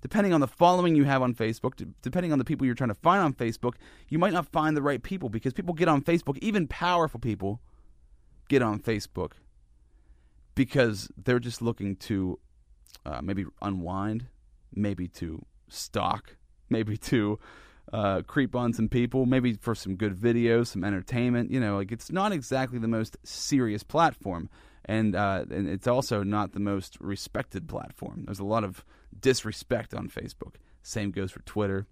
depending 0.00 0.32
on 0.32 0.40
the 0.40 0.48
following 0.48 0.94
you 0.94 1.04
have 1.04 1.22
on 1.22 1.34
Facebook, 1.34 1.84
depending 2.02 2.32
on 2.32 2.38
the 2.38 2.44
people 2.44 2.66
you're 2.66 2.74
trying 2.74 2.88
to 2.88 2.94
find 2.94 3.22
on 3.22 3.34
Facebook, 3.34 3.74
you 4.08 4.18
might 4.18 4.32
not 4.32 4.46
find 4.46 4.76
the 4.76 4.82
right 4.82 5.02
people 5.02 5.28
because 5.28 5.52
people 5.52 5.74
get 5.74 5.88
on 5.88 6.02
Facebook, 6.02 6.38
even 6.38 6.66
powerful 6.66 7.20
people 7.20 7.60
get 8.48 8.62
on 8.62 8.80
Facebook 8.80 9.32
because 10.58 11.08
they're 11.16 11.38
just 11.38 11.62
looking 11.62 11.94
to 11.94 12.36
uh, 13.06 13.20
maybe 13.22 13.44
unwind, 13.62 14.26
maybe 14.74 15.06
to 15.06 15.46
stalk, 15.68 16.36
maybe 16.68 16.96
to 16.96 17.38
uh, 17.92 18.22
creep 18.22 18.56
on 18.56 18.72
some 18.72 18.88
people, 18.88 19.24
maybe 19.24 19.54
for 19.54 19.76
some 19.76 19.94
good 19.94 20.16
videos, 20.16 20.66
some 20.66 20.82
entertainment. 20.82 21.52
You 21.52 21.60
know, 21.60 21.76
like 21.76 21.92
it's 21.92 22.10
not 22.10 22.32
exactly 22.32 22.80
the 22.80 22.88
most 22.88 23.16
serious 23.22 23.84
platform, 23.84 24.50
and 24.84 25.14
uh, 25.14 25.44
and 25.48 25.68
it's 25.68 25.86
also 25.86 26.24
not 26.24 26.52
the 26.54 26.60
most 26.60 26.98
respected 27.00 27.68
platform. 27.68 28.24
There's 28.26 28.40
a 28.40 28.44
lot 28.44 28.64
of 28.64 28.84
disrespect 29.18 29.94
on 29.94 30.08
Facebook. 30.08 30.56
Same 30.82 31.12
goes 31.12 31.30
for 31.30 31.40
Twitter. 31.42 31.86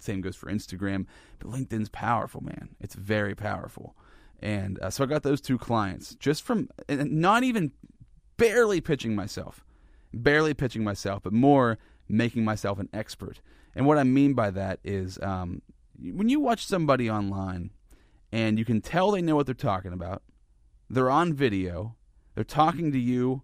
Same 0.00 0.22
goes 0.22 0.36
for 0.36 0.50
Instagram. 0.50 1.04
But 1.38 1.50
LinkedIn's 1.50 1.90
powerful, 1.90 2.42
man. 2.42 2.70
It's 2.80 2.94
very 2.94 3.34
powerful. 3.34 3.94
And 4.40 4.78
uh, 4.80 4.90
so 4.90 5.04
I 5.04 5.06
got 5.06 5.22
those 5.22 5.40
two 5.40 5.58
clients 5.58 6.14
just 6.16 6.42
from, 6.42 6.68
not 6.88 7.42
even 7.42 7.72
barely 8.36 8.80
pitching 8.80 9.14
myself, 9.14 9.64
barely 10.12 10.54
pitching 10.54 10.84
myself, 10.84 11.22
but 11.22 11.32
more 11.32 11.78
making 12.08 12.44
myself 12.44 12.78
an 12.78 12.88
expert. 12.92 13.40
And 13.74 13.86
what 13.86 13.98
I 13.98 14.04
mean 14.04 14.34
by 14.34 14.50
that 14.50 14.80
is 14.84 15.18
um, 15.20 15.62
when 15.98 16.28
you 16.28 16.40
watch 16.40 16.66
somebody 16.66 17.10
online 17.10 17.70
and 18.32 18.58
you 18.58 18.64
can 18.64 18.80
tell 18.80 19.10
they 19.10 19.22
know 19.22 19.36
what 19.36 19.46
they're 19.46 19.54
talking 19.54 19.92
about, 19.92 20.22
they're 20.88 21.10
on 21.10 21.32
video, 21.34 21.96
they're 22.34 22.44
talking 22.44 22.92
to 22.92 22.98
you 22.98 23.42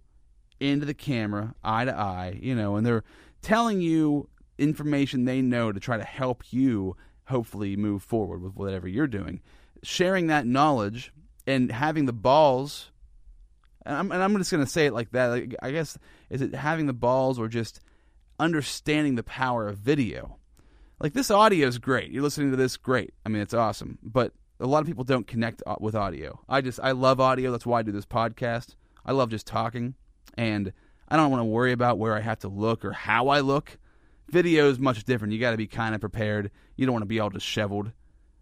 into 0.60 0.86
the 0.86 0.94
camera, 0.94 1.54
eye 1.64 1.84
to 1.84 1.96
eye, 1.96 2.38
you 2.40 2.54
know, 2.54 2.76
and 2.76 2.86
they're 2.86 3.04
telling 3.40 3.80
you 3.80 4.28
information 4.58 5.24
they 5.24 5.42
know 5.42 5.72
to 5.72 5.80
try 5.80 5.96
to 5.96 6.04
help 6.04 6.52
you 6.52 6.96
hopefully 7.26 7.76
move 7.76 8.02
forward 8.02 8.42
with 8.42 8.54
whatever 8.54 8.86
you're 8.86 9.06
doing. 9.06 9.40
Sharing 9.82 10.28
that 10.28 10.46
knowledge 10.46 11.12
and 11.46 11.72
having 11.72 12.06
the 12.06 12.12
balls 12.12 12.91
and 13.84 13.96
I'm, 13.96 14.12
and 14.12 14.22
I'm 14.22 14.36
just 14.38 14.50
going 14.50 14.64
to 14.64 14.70
say 14.70 14.86
it 14.86 14.92
like 14.92 15.10
that. 15.12 15.26
Like, 15.26 15.54
I 15.62 15.70
guess 15.70 15.98
is 16.30 16.42
it 16.42 16.54
having 16.54 16.86
the 16.86 16.92
balls 16.92 17.38
or 17.38 17.48
just 17.48 17.80
understanding 18.38 19.14
the 19.14 19.22
power 19.22 19.68
of 19.68 19.78
video? 19.78 20.38
Like 21.00 21.14
this 21.14 21.30
audio 21.32 21.66
is 21.66 21.78
great. 21.78 22.12
You're 22.12 22.22
listening 22.22 22.52
to 22.52 22.56
this, 22.56 22.76
great. 22.76 23.12
I 23.26 23.28
mean, 23.28 23.42
it's 23.42 23.54
awesome. 23.54 23.98
But 24.02 24.32
a 24.60 24.66
lot 24.66 24.80
of 24.80 24.86
people 24.86 25.02
don't 25.02 25.26
connect 25.26 25.62
uh, 25.66 25.76
with 25.80 25.96
audio. 25.96 26.40
I 26.48 26.60
just 26.60 26.78
I 26.80 26.92
love 26.92 27.20
audio. 27.20 27.50
That's 27.50 27.66
why 27.66 27.80
I 27.80 27.82
do 27.82 27.90
this 27.90 28.06
podcast. 28.06 28.76
I 29.04 29.10
love 29.10 29.28
just 29.28 29.46
talking, 29.46 29.94
and 30.36 30.72
I 31.08 31.16
don't 31.16 31.32
want 31.32 31.40
to 31.40 31.46
worry 31.46 31.72
about 31.72 31.98
where 31.98 32.14
I 32.14 32.20
have 32.20 32.38
to 32.40 32.48
look 32.48 32.84
or 32.84 32.92
how 32.92 33.28
I 33.28 33.40
look. 33.40 33.78
Video 34.28 34.70
is 34.70 34.78
much 34.78 35.02
different. 35.04 35.34
You 35.34 35.40
got 35.40 35.50
to 35.50 35.56
be 35.56 35.66
kind 35.66 35.94
of 35.94 36.00
prepared. 36.00 36.52
You 36.76 36.86
don't 36.86 36.92
want 36.92 37.02
to 37.02 37.08
be 37.08 37.18
all 37.18 37.30
disheveled. 37.30 37.90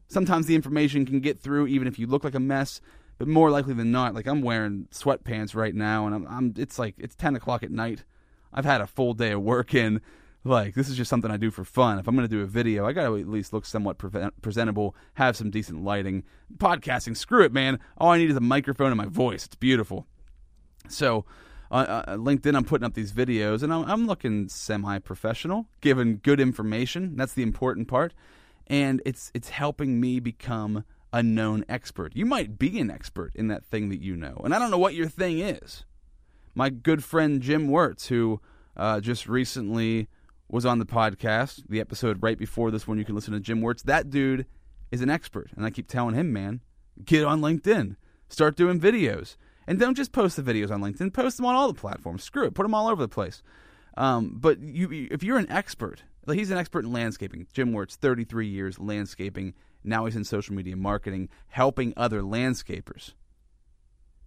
Sometimes 0.08 0.46
the 0.46 0.54
information 0.54 1.06
can 1.06 1.20
get 1.20 1.40
through 1.40 1.66
even 1.68 1.88
if 1.88 1.98
you 1.98 2.06
look 2.06 2.24
like 2.24 2.34
a 2.34 2.40
mess 2.40 2.82
but 3.20 3.28
more 3.28 3.50
likely 3.50 3.74
than 3.74 3.92
not, 3.92 4.14
like 4.14 4.26
I'm 4.26 4.40
wearing 4.40 4.88
sweatpants 4.90 5.54
right 5.54 5.74
now, 5.74 6.06
and 6.06 6.14
I'm, 6.14 6.26
I'm 6.26 6.54
it's 6.56 6.78
like 6.78 6.94
it's 6.96 7.14
ten 7.14 7.36
o'clock 7.36 7.62
at 7.62 7.70
night. 7.70 8.02
I've 8.50 8.64
had 8.64 8.80
a 8.80 8.86
full 8.86 9.12
day 9.12 9.32
of 9.32 9.42
work 9.42 9.74
in. 9.74 10.00
Like 10.42 10.74
this 10.74 10.88
is 10.88 10.96
just 10.96 11.10
something 11.10 11.30
I 11.30 11.36
do 11.36 11.50
for 11.50 11.62
fun. 11.62 11.98
If 11.98 12.08
I'm 12.08 12.16
going 12.16 12.26
to 12.26 12.34
do 12.34 12.40
a 12.40 12.46
video, 12.46 12.86
I 12.86 12.92
got 12.92 13.06
to 13.06 13.18
at 13.18 13.28
least 13.28 13.52
look 13.52 13.66
somewhat 13.66 13.98
pre- 13.98 14.30
presentable, 14.40 14.96
have 15.14 15.36
some 15.36 15.50
decent 15.50 15.84
lighting. 15.84 16.22
Podcasting, 16.56 17.14
screw 17.14 17.44
it, 17.44 17.52
man. 17.52 17.78
All 17.98 18.10
I 18.10 18.16
need 18.16 18.30
is 18.30 18.36
a 18.38 18.40
microphone 18.40 18.86
and 18.86 18.96
my 18.96 19.04
voice. 19.04 19.44
It's 19.44 19.54
beautiful. 19.54 20.06
So, 20.88 21.26
uh, 21.70 22.02
uh, 22.06 22.16
LinkedIn, 22.16 22.56
I'm 22.56 22.64
putting 22.64 22.86
up 22.86 22.94
these 22.94 23.12
videos, 23.12 23.62
and 23.62 23.70
I'm, 23.70 23.84
I'm 23.84 24.06
looking 24.06 24.48
semi-professional, 24.48 25.66
giving 25.82 26.20
good 26.22 26.40
information. 26.40 27.16
That's 27.16 27.34
the 27.34 27.42
important 27.42 27.86
part, 27.86 28.14
and 28.66 29.02
it's 29.04 29.30
it's 29.34 29.50
helping 29.50 30.00
me 30.00 30.20
become 30.20 30.84
a 31.12 31.22
known 31.22 31.64
expert. 31.68 32.14
You 32.14 32.26
might 32.26 32.58
be 32.58 32.78
an 32.78 32.90
expert 32.90 33.32
in 33.34 33.48
that 33.48 33.64
thing 33.64 33.88
that 33.88 34.00
you 34.00 34.16
know, 34.16 34.40
and 34.44 34.54
I 34.54 34.58
don't 34.58 34.70
know 34.70 34.78
what 34.78 34.94
your 34.94 35.08
thing 35.08 35.40
is. 35.40 35.84
My 36.54 36.70
good 36.70 37.04
friend 37.04 37.40
Jim 37.40 37.68
Wirtz, 37.68 38.08
who 38.08 38.40
uh, 38.76 39.00
just 39.00 39.28
recently 39.28 40.08
was 40.48 40.66
on 40.66 40.78
the 40.78 40.86
podcast, 40.86 41.62
the 41.68 41.80
episode 41.80 42.22
right 42.22 42.38
before 42.38 42.70
this 42.70 42.86
one, 42.86 42.98
you 42.98 43.04
can 43.04 43.14
listen 43.14 43.32
to 43.34 43.40
Jim 43.40 43.60
Wirtz. 43.60 43.82
That 43.82 44.10
dude 44.10 44.46
is 44.90 45.00
an 45.00 45.10
expert, 45.10 45.50
and 45.56 45.64
I 45.64 45.70
keep 45.70 45.88
telling 45.88 46.14
him, 46.14 46.32
man, 46.32 46.60
get 47.04 47.24
on 47.24 47.40
LinkedIn, 47.40 47.96
start 48.28 48.56
doing 48.56 48.80
videos. 48.80 49.36
And 49.66 49.78
don't 49.78 49.96
just 49.96 50.10
post 50.10 50.36
the 50.36 50.42
videos 50.42 50.70
on 50.72 50.80
LinkedIn. 50.80 51.12
Post 51.12 51.36
them 51.36 51.46
on 51.46 51.54
all 51.54 51.68
the 51.68 51.78
platforms. 51.78 52.24
Screw 52.24 52.46
it. 52.46 52.54
Put 52.54 52.64
them 52.64 52.74
all 52.74 52.88
over 52.88 53.02
the 53.02 53.08
place. 53.08 53.40
Um, 53.96 54.36
but 54.36 54.58
you, 54.60 55.08
if 55.12 55.22
you're 55.22 55.38
an 55.38 55.50
expert, 55.50 56.02
like 56.26 56.38
he's 56.38 56.50
an 56.50 56.58
expert 56.58 56.84
in 56.84 56.92
landscaping. 56.92 57.46
Jim 57.52 57.72
Wirtz, 57.72 57.94
33 57.94 58.48
years 58.48 58.80
landscaping. 58.80 59.54
Now 59.82 60.04
he's 60.04 60.16
in 60.16 60.24
social 60.24 60.54
media 60.54 60.76
marketing, 60.76 61.28
helping 61.48 61.92
other 61.96 62.22
landscapers. 62.22 63.14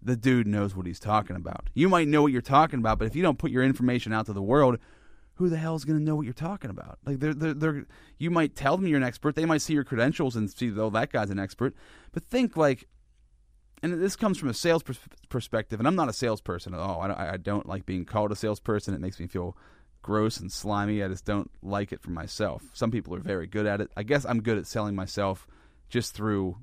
The 0.01 0.15
dude 0.15 0.47
knows 0.47 0.75
what 0.75 0.85
he's 0.85 0.99
talking 0.99 1.35
about. 1.35 1.69
You 1.73 1.87
might 1.87 2.07
know 2.07 2.21
what 2.23 2.31
you're 2.31 2.41
talking 2.41 2.79
about, 2.79 2.99
but 2.99 3.05
if 3.05 3.15
you 3.15 3.23
don't 3.23 3.37
put 3.37 3.51
your 3.51 3.63
information 3.63 4.11
out 4.11 4.25
to 4.25 4.33
the 4.33 4.41
world, 4.41 4.77
who 5.35 5.49
the 5.49 5.57
hell 5.57 5.75
is 5.75 5.85
going 5.85 5.97
to 5.97 6.03
know 6.03 6.15
what 6.15 6.25
you're 6.25 6.33
talking 6.33 6.69
about? 6.69 6.99
Like 7.05 7.19
they're, 7.19 7.33
they're, 7.33 7.53
they're, 7.53 7.85
you 8.17 8.29
might 8.29 8.55
tell 8.55 8.75
them 8.75 8.87
you're 8.87 8.97
an 8.97 9.03
expert. 9.03 9.35
They 9.35 9.45
might 9.45 9.61
see 9.61 9.73
your 9.73 9.83
credentials 9.83 10.35
and 10.35 10.49
see, 10.49 10.77
oh, 10.77 10.89
that 10.91 11.11
guy's 11.11 11.29
an 11.29 11.39
expert. 11.39 11.73
But 12.11 12.25
think 12.25 12.57
like 12.57 12.87
and 13.83 14.01
this 14.01 14.15
comes 14.15 14.37
from 14.37 14.47
a 14.47 14.53
sales 14.53 14.81
pers- 14.81 14.97
perspective, 15.27 15.79
and 15.79 15.87
I'm 15.87 15.95
not 15.95 16.07
a 16.07 16.13
salesperson 16.13 16.73
at 16.73 16.79
all. 16.79 17.01
I 17.01 17.07
don't, 17.07 17.19
I 17.19 17.37
don't 17.37 17.67
like 17.67 17.85
being 17.85 18.05
called 18.05 18.31
a 18.31 18.35
salesperson. 18.35 18.93
It 18.93 19.01
makes 19.01 19.19
me 19.19 19.27
feel 19.27 19.57
gross 20.03 20.37
and 20.37 20.51
slimy. 20.51 21.01
I 21.01 21.07
just 21.07 21.25
don't 21.25 21.49
like 21.63 21.91
it 21.91 22.01
for 22.01 22.11
myself. 22.11 22.63
Some 22.73 22.91
people 22.91 23.15
are 23.15 23.19
very 23.19 23.47
good 23.47 23.65
at 23.65 23.81
it. 23.81 23.89
I 23.97 24.03
guess 24.03 24.25
I'm 24.25 24.43
good 24.43 24.59
at 24.59 24.67
selling 24.67 24.93
myself 24.93 25.47
just 25.89 26.13
through 26.13 26.57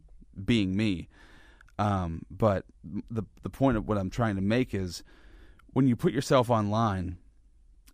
being 0.45 0.77
me. 0.77 1.09
Um, 1.81 2.23
but 2.31 2.65
the 3.11 3.25
the 3.43 3.51
point 3.51 3.77
of 3.77 3.89
what 3.89 3.99
I'm 3.99 4.11
trying 4.11 4.37
to 4.37 4.43
make 4.43 4.73
is 4.75 5.03
when 5.73 5.89
you 5.89 5.97
put 5.97 6.13
yourself 6.13 6.51
online 6.51 7.19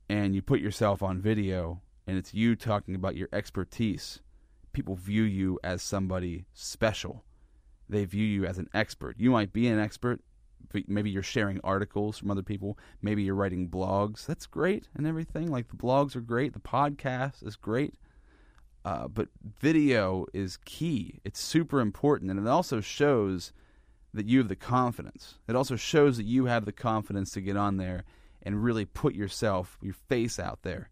and 0.09 0.35
you 0.35 0.43
put 0.43 0.61
yourself 0.61 1.03
on 1.03 1.23
video 1.23 1.81
and 2.07 2.19
it's 2.19 2.35
you 2.35 2.57
talking 2.57 2.95
about 2.95 3.17
your 3.17 3.29
expertise, 3.33 4.21
people 4.75 4.97
view 4.97 5.23
you 5.23 5.59
as 5.65 5.83
somebody 5.83 6.45
special 6.53 7.25
they 7.89 8.05
view 8.05 8.25
you 8.25 8.47
as 8.47 8.59
an 8.59 8.69
expert. 8.75 9.17
You 9.19 9.31
might 9.31 9.53
be 9.53 9.69
an 9.69 9.79
expert. 9.79 10.21
Maybe 10.87 11.11
you're 11.11 11.23
sharing 11.23 11.61
articles 11.65 12.19
from 12.19 12.31
other 12.31 12.43
people. 12.43 12.79
Maybe 13.01 13.23
you're 13.23 13.35
writing 13.35 13.69
blogs. 13.69 14.27
That's 14.27 14.47
great 14.47 14.89
and 14.95 15.07
everything. 15.07 15.51
Like 15.51 15.69
the 15.69 15.77
blogs 15.77 16.17
are 16.17 16.21
great. 16.21 16.53
The 16.53 16.61
podcast 16.61 17.47
is 17.47 17.57
great. 17.57 17.95
Uh, 18.85 19.09
but 19.09 19.29
video 19.43 20.27
is 20.33 20.59
key. 20.65 21.21
It's 21.25 21.41
super 21.41 21.81
important. 21.81 22.31
And 22.31 22.39
it 22.39 22.49
also 22.49 22.81
shows 22.81 23.53
that 24.15 24.27
you 24.27 24.39
have 24.39 24.49
the 24.49 24.57
confidence. 24.57 25.37
It 25.49 25.57
also 25.57 25.77
shows 25.77 26.17
that 26.19 26.27
you 26.27 26.47
have 26.47 26.65
the 26.65 26.73
confidence 26.73 27.31
to 27.33 27.41
get 27.41 27.57
on 27.57 27.79
there 27.79 28.05
and 28.43 28.63
really 28.63 28.85
put 28.85 29.15
yourself, 29.15 29.79
your 29.83 29.95
face 30.09 30.39
out 30.39 30.61
there. 30.63 30.91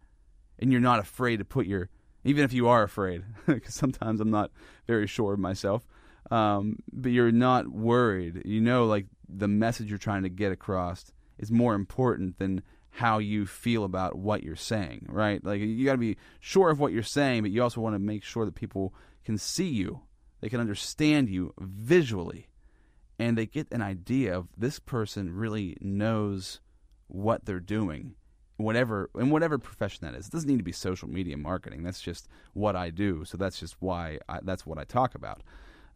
And 0.58 0.72
you're 0.72 0.80
not 0.80 0.98
afraid 0.98 1.38
to 1.38 1.44
put 1.44 1.66
your, 1.66 1.88
even 2.24 2.44
if 2.44 2.52
you 2.52 2.68
are 2.68 2.82
afraid, 2.82 3.22
because 3.46 3.74
sometimes 3.74 4.20
I'm 4.20 4.30
not 4.30 4.50
very 4.86 5.06
sure 5.06 5.34
of 5.34 5.38
myself 5.38 5.86
um, 6.30 6.78
but 6.92 7.12
you're 7.12 7.32
not 7.32 7.68
worried. 7.68 8.42
You 8.44 8.60
know, 8.60 8.86
like 8.86 9.06
the 9.28 9.48
message 9.48 9.88
you're 9.88 9.98
trying 9.98 10.22
to 10.22 10.28
get 10.28 10.52
across 10.52 11.12
is 11.38 11.50
more 11.50 11.74
important 11.74 12.38
than 12.38 12.62
how 12.90 13.18
you 13.18 13.44
feel 13.44 13.84
about 13.84 14.16
what 14.16 14.42
you're 14.42 14.54
saying, 14.54 15.06
right? 15.08 15.44
Like 15.44 15.60
you 15.60 15.84
got 15.84 15.92
to 15.92 15.98
be 15.98 16.16
sure 16.40 16.70
of 16.70 16.78
what 16.78 16.92
you're 16.92 17.02
saying, 17.02 17.42
but 17.42 17.50
you 17.50 17.62
also 17.62 17.80
want 17.80 17.94
to 17.94 17.98
make 17.98 18.22
sure 18.22 18.44
that 18.44 18.54
people 18.54 18.94
can 19.24 19.36
see 19.36 19.68
you, 19.68 20.00
they 20.40 20.48
can 20.48 20.60
understand 20.60 21.28
you 21.28 21.52
visually, 21.58 22.48
and 23.18 23.36
they 23.36 23.46
get 23.46 23.66
an 23.72 23.82
idea 23.82 24.36
of 24.36 24.48
this 24.56 24.78
person 24.78 25.34
really 25.34 25.76
knows 25.80 26.60
what 27.08 27.44
they're 27.44 27.60
doing 27.60 28.14
whatever 28.56 29.10
in 29.16 29.30
whatever 29.30 29.58
profession 29.58 30.06
that 30.06 30.16
is. 30.16 30.26
It 30.26 30.32
doesn't 30.32 30.48
need 30.48 30.58
to 30.58 30.64
be 30.64 30.72
social 30.72 31.08
media 31.08 31.36
marketing. 31.36 31.82
That's 31.82 32.00
just 32.00 32.28
what 32.52 32.76
I 32.76 32.90
do. 32.90 33.24
So 33.24 33.36
that's 33.36 33.58
just 33.58 33.76
why 33.80 34.18
I, 34.28 34.40
that's 34.42 34.66
what 34.66 34.78
I 34.78 34.84
talk 34.84 35.14
about. 35.14 35.42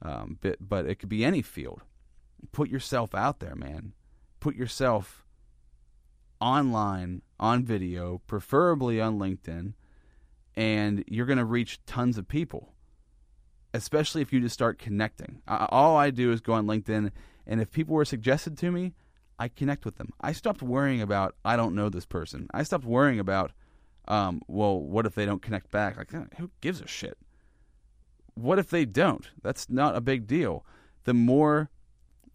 Um, 0.03 0.39
but, 0.41 0.57
but 0.61 0.87
it 0.87 0.97
could 0.97 1.09
be 1.09 1.25
any 1.25 1.43
field. 1.43 1.83
Put 2.53 2.69
yourself 2.69 3.15
out 3.15 3.41
there, 3.41 3.55
man. 3.55 3.93
Put 4.41 4.55
yourself 4.55 5.25
online, 6.41 7.23
on 7.41 7.65
video, 7.65 8.21
preferably 8.27 9.01
on 9.01 9.19
LinkedIn, 9.19 9.75
and 10.57 11.05
you're 11.09 11.27
going 11.27 11.39
to 11.39 11.45
reach 11.45 11.85
tons 11.87 12.19
of 12.19 12.29
people, 12.29 12.75
especially 13.75 14.23
if 14.23 14.33
you 14.33 14.41
just 14.41 14.55
start 14.55 14.79
connecting. 14.79 15.43
I, 15.47 15.67
all 15.71 15.97
I 15.97 16.11
do 16.11 16.33
is 16.33 16.41
go 16.41 16.53
on 16.53 16.67
LinkedIn, 16.67 17.11
and 17.47 17.61
if 17.61 17.71
people 17.71 17.95
were 17.95 18.05
suggested 18.05 18.57
to 18.59 18.71
me, 18.71 18.95
I 19.39 19.49
connect 19.49 19.85
with 19.85 19.97
them. 19.97 20.13
I 20.21 20.33
stopped 20.33 20.63
worrying 20.63 21.01
about, 21.01 21.35
I 21.45 21.57
don't 21.57 21.75
know 21.75 21.89
this 21.89 22.07
person. 22.07 22.49
I 22.53 22.63
stopped 22.65 22.85
worrying 22.85 23.21
about, 23.21 23.53
um, 24.07 24.43
well, 24.49 24.81
what 24.81 25.07
if 25.07 25.15
they 25.15 25.27
don't 25.27 25.43
connect 25.43 25.71
back? 25.71 25.97
Like, 25.97 26.13
who 26.39 26.51
gives 26.61 26.81
a 26.81 26.87
shit? 26.87 27.19
what 28.41 28.59
if 28.59 28.71
they 28.71 28.85
don't? 28.85 29.29
That's 29.43 29.69
not 29.69 29.97
a 29.97 30.01
big 30.01 30.27
deal. 30.27 30.65
The 31.05 31.15
more 31.15 31.71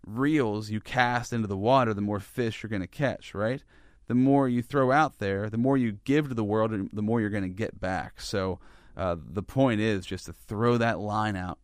reels 0.06 0.70
you 0.70 0.80
cast 0.80 1.34
into 1.34 1.48
the 1.48 1.58
water, 1.58 1.94
the 1.94 2.02
more 2.02 2.20
fish 2.20 2.62
you're 2.62 2.70
going 2.70 2.82
to 2.82 2.88
catch, 2.88 3.34
right? 3.34 3.64
The 4.08 4.16
more 4.16 4.50
you 4.50 4.62
throw 4.62 4.92
out 4.92 5.20
there, 5.20 5.50
the 5.50 5.58
more 5.58 5.78
you 5.78 5.94
give 6.04 6.30
to 6.30 6.36
the 6.36 6.44
world, 6.44 6.72
the 6.92 7.02
more 7.02 7.22
you're 7.22 7.30
going 7.30 7.44
to 7.44 7.50
get 7.50 7.80
back. 7.80 8.20
So 8.20 8.60
uh, 8.98 9.16
the 9.20 9.44
point 9.44 9.80
is 9.82 10.06
just 10.06 10.26
to 10.26 10.34
throw 10.34 10.78
that 10.78 11.00
line 11.00 11.36
out 11.36 11.60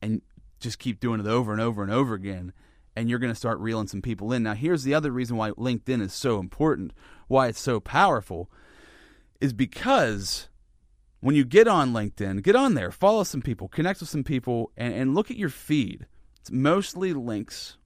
and 0.00 0.22
just 0.60 0.78
keep 0.78 1.00
doing 1.00 1.20
it 1.20 1.26
over 1.26 1.52
and 1.52 1.60
over 1.60 1.82
and 1.82 1.92
over 1.92 2.14
again. 2.14 2.52
And 2.96 3.08
you're 3.08 3.18
going 3.18 3.32
to 3.32 3.38
start 3.38 3.58
reeling 3.60 3.86
some 3.86 4.02
people 4.02 4.32
in. 4.32 4.42
Now, 4.42 4.54
here's 4.54 4.82
the 4.84 4.94
other 4.94 5.10
reason 5.10 5.36
why 5.36 5.50
LinkedIn 5.52 6.02
is 6.02 6.12
so 6.12 6.38
important, 6.38 6.92
why 7.28 7.48
it's 7.48 7.60
so 7.60 7.80
powerful, 7.80 8.50
is 9.40 9.52
because 9.52 10.48
when 11.20 11.34
you 11.34 11.44
get 11.44 11.68
on 11.68 11.92
LinkedIn, 11.92 12.42
get 12.42 12.56
on 12.56 12.74
there, 12.74 12.90
follow 12.90 13.24
some 13.24 13.42
people, 13.42 13.68
connect 13.68 14.00
with 14.00 14.08
some 14.08 14.24
people, 14.24 14.70
and, 14.76 14.92
and 14.94 15.14
look 15.14 15.30
at 15.30 15.36
your 15.36 15.48
feed. 15.48 16.06
It's 16.40 16.50
mostly 16.50 17.12
links, 17.12 17.76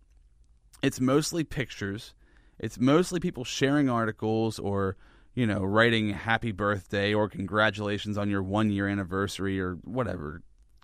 it's 0.82 1.00
mostly 1.00 1.44
pictures, 1.44 2.14
it's 2.58 2.78
mostly 2.78 3.20
people 3.20 3.44
sharing 3.44 3.88
articles 3.88 4.58
or 4.58 4.96
you 5.34 5.46
know 5.46 5.62
writing 5.64 6.10
happy 6.10 6.52
birthday 6.52 7.12
or 7.12 7.28
congratulations 7.28 8.16
on 8.16 8.30
your 8.30 8.42
one 8.42 8.70
year 8.70 8.86
anniversary 8.88 9.60
or 9.60 9.74
whatever 9.82 10.42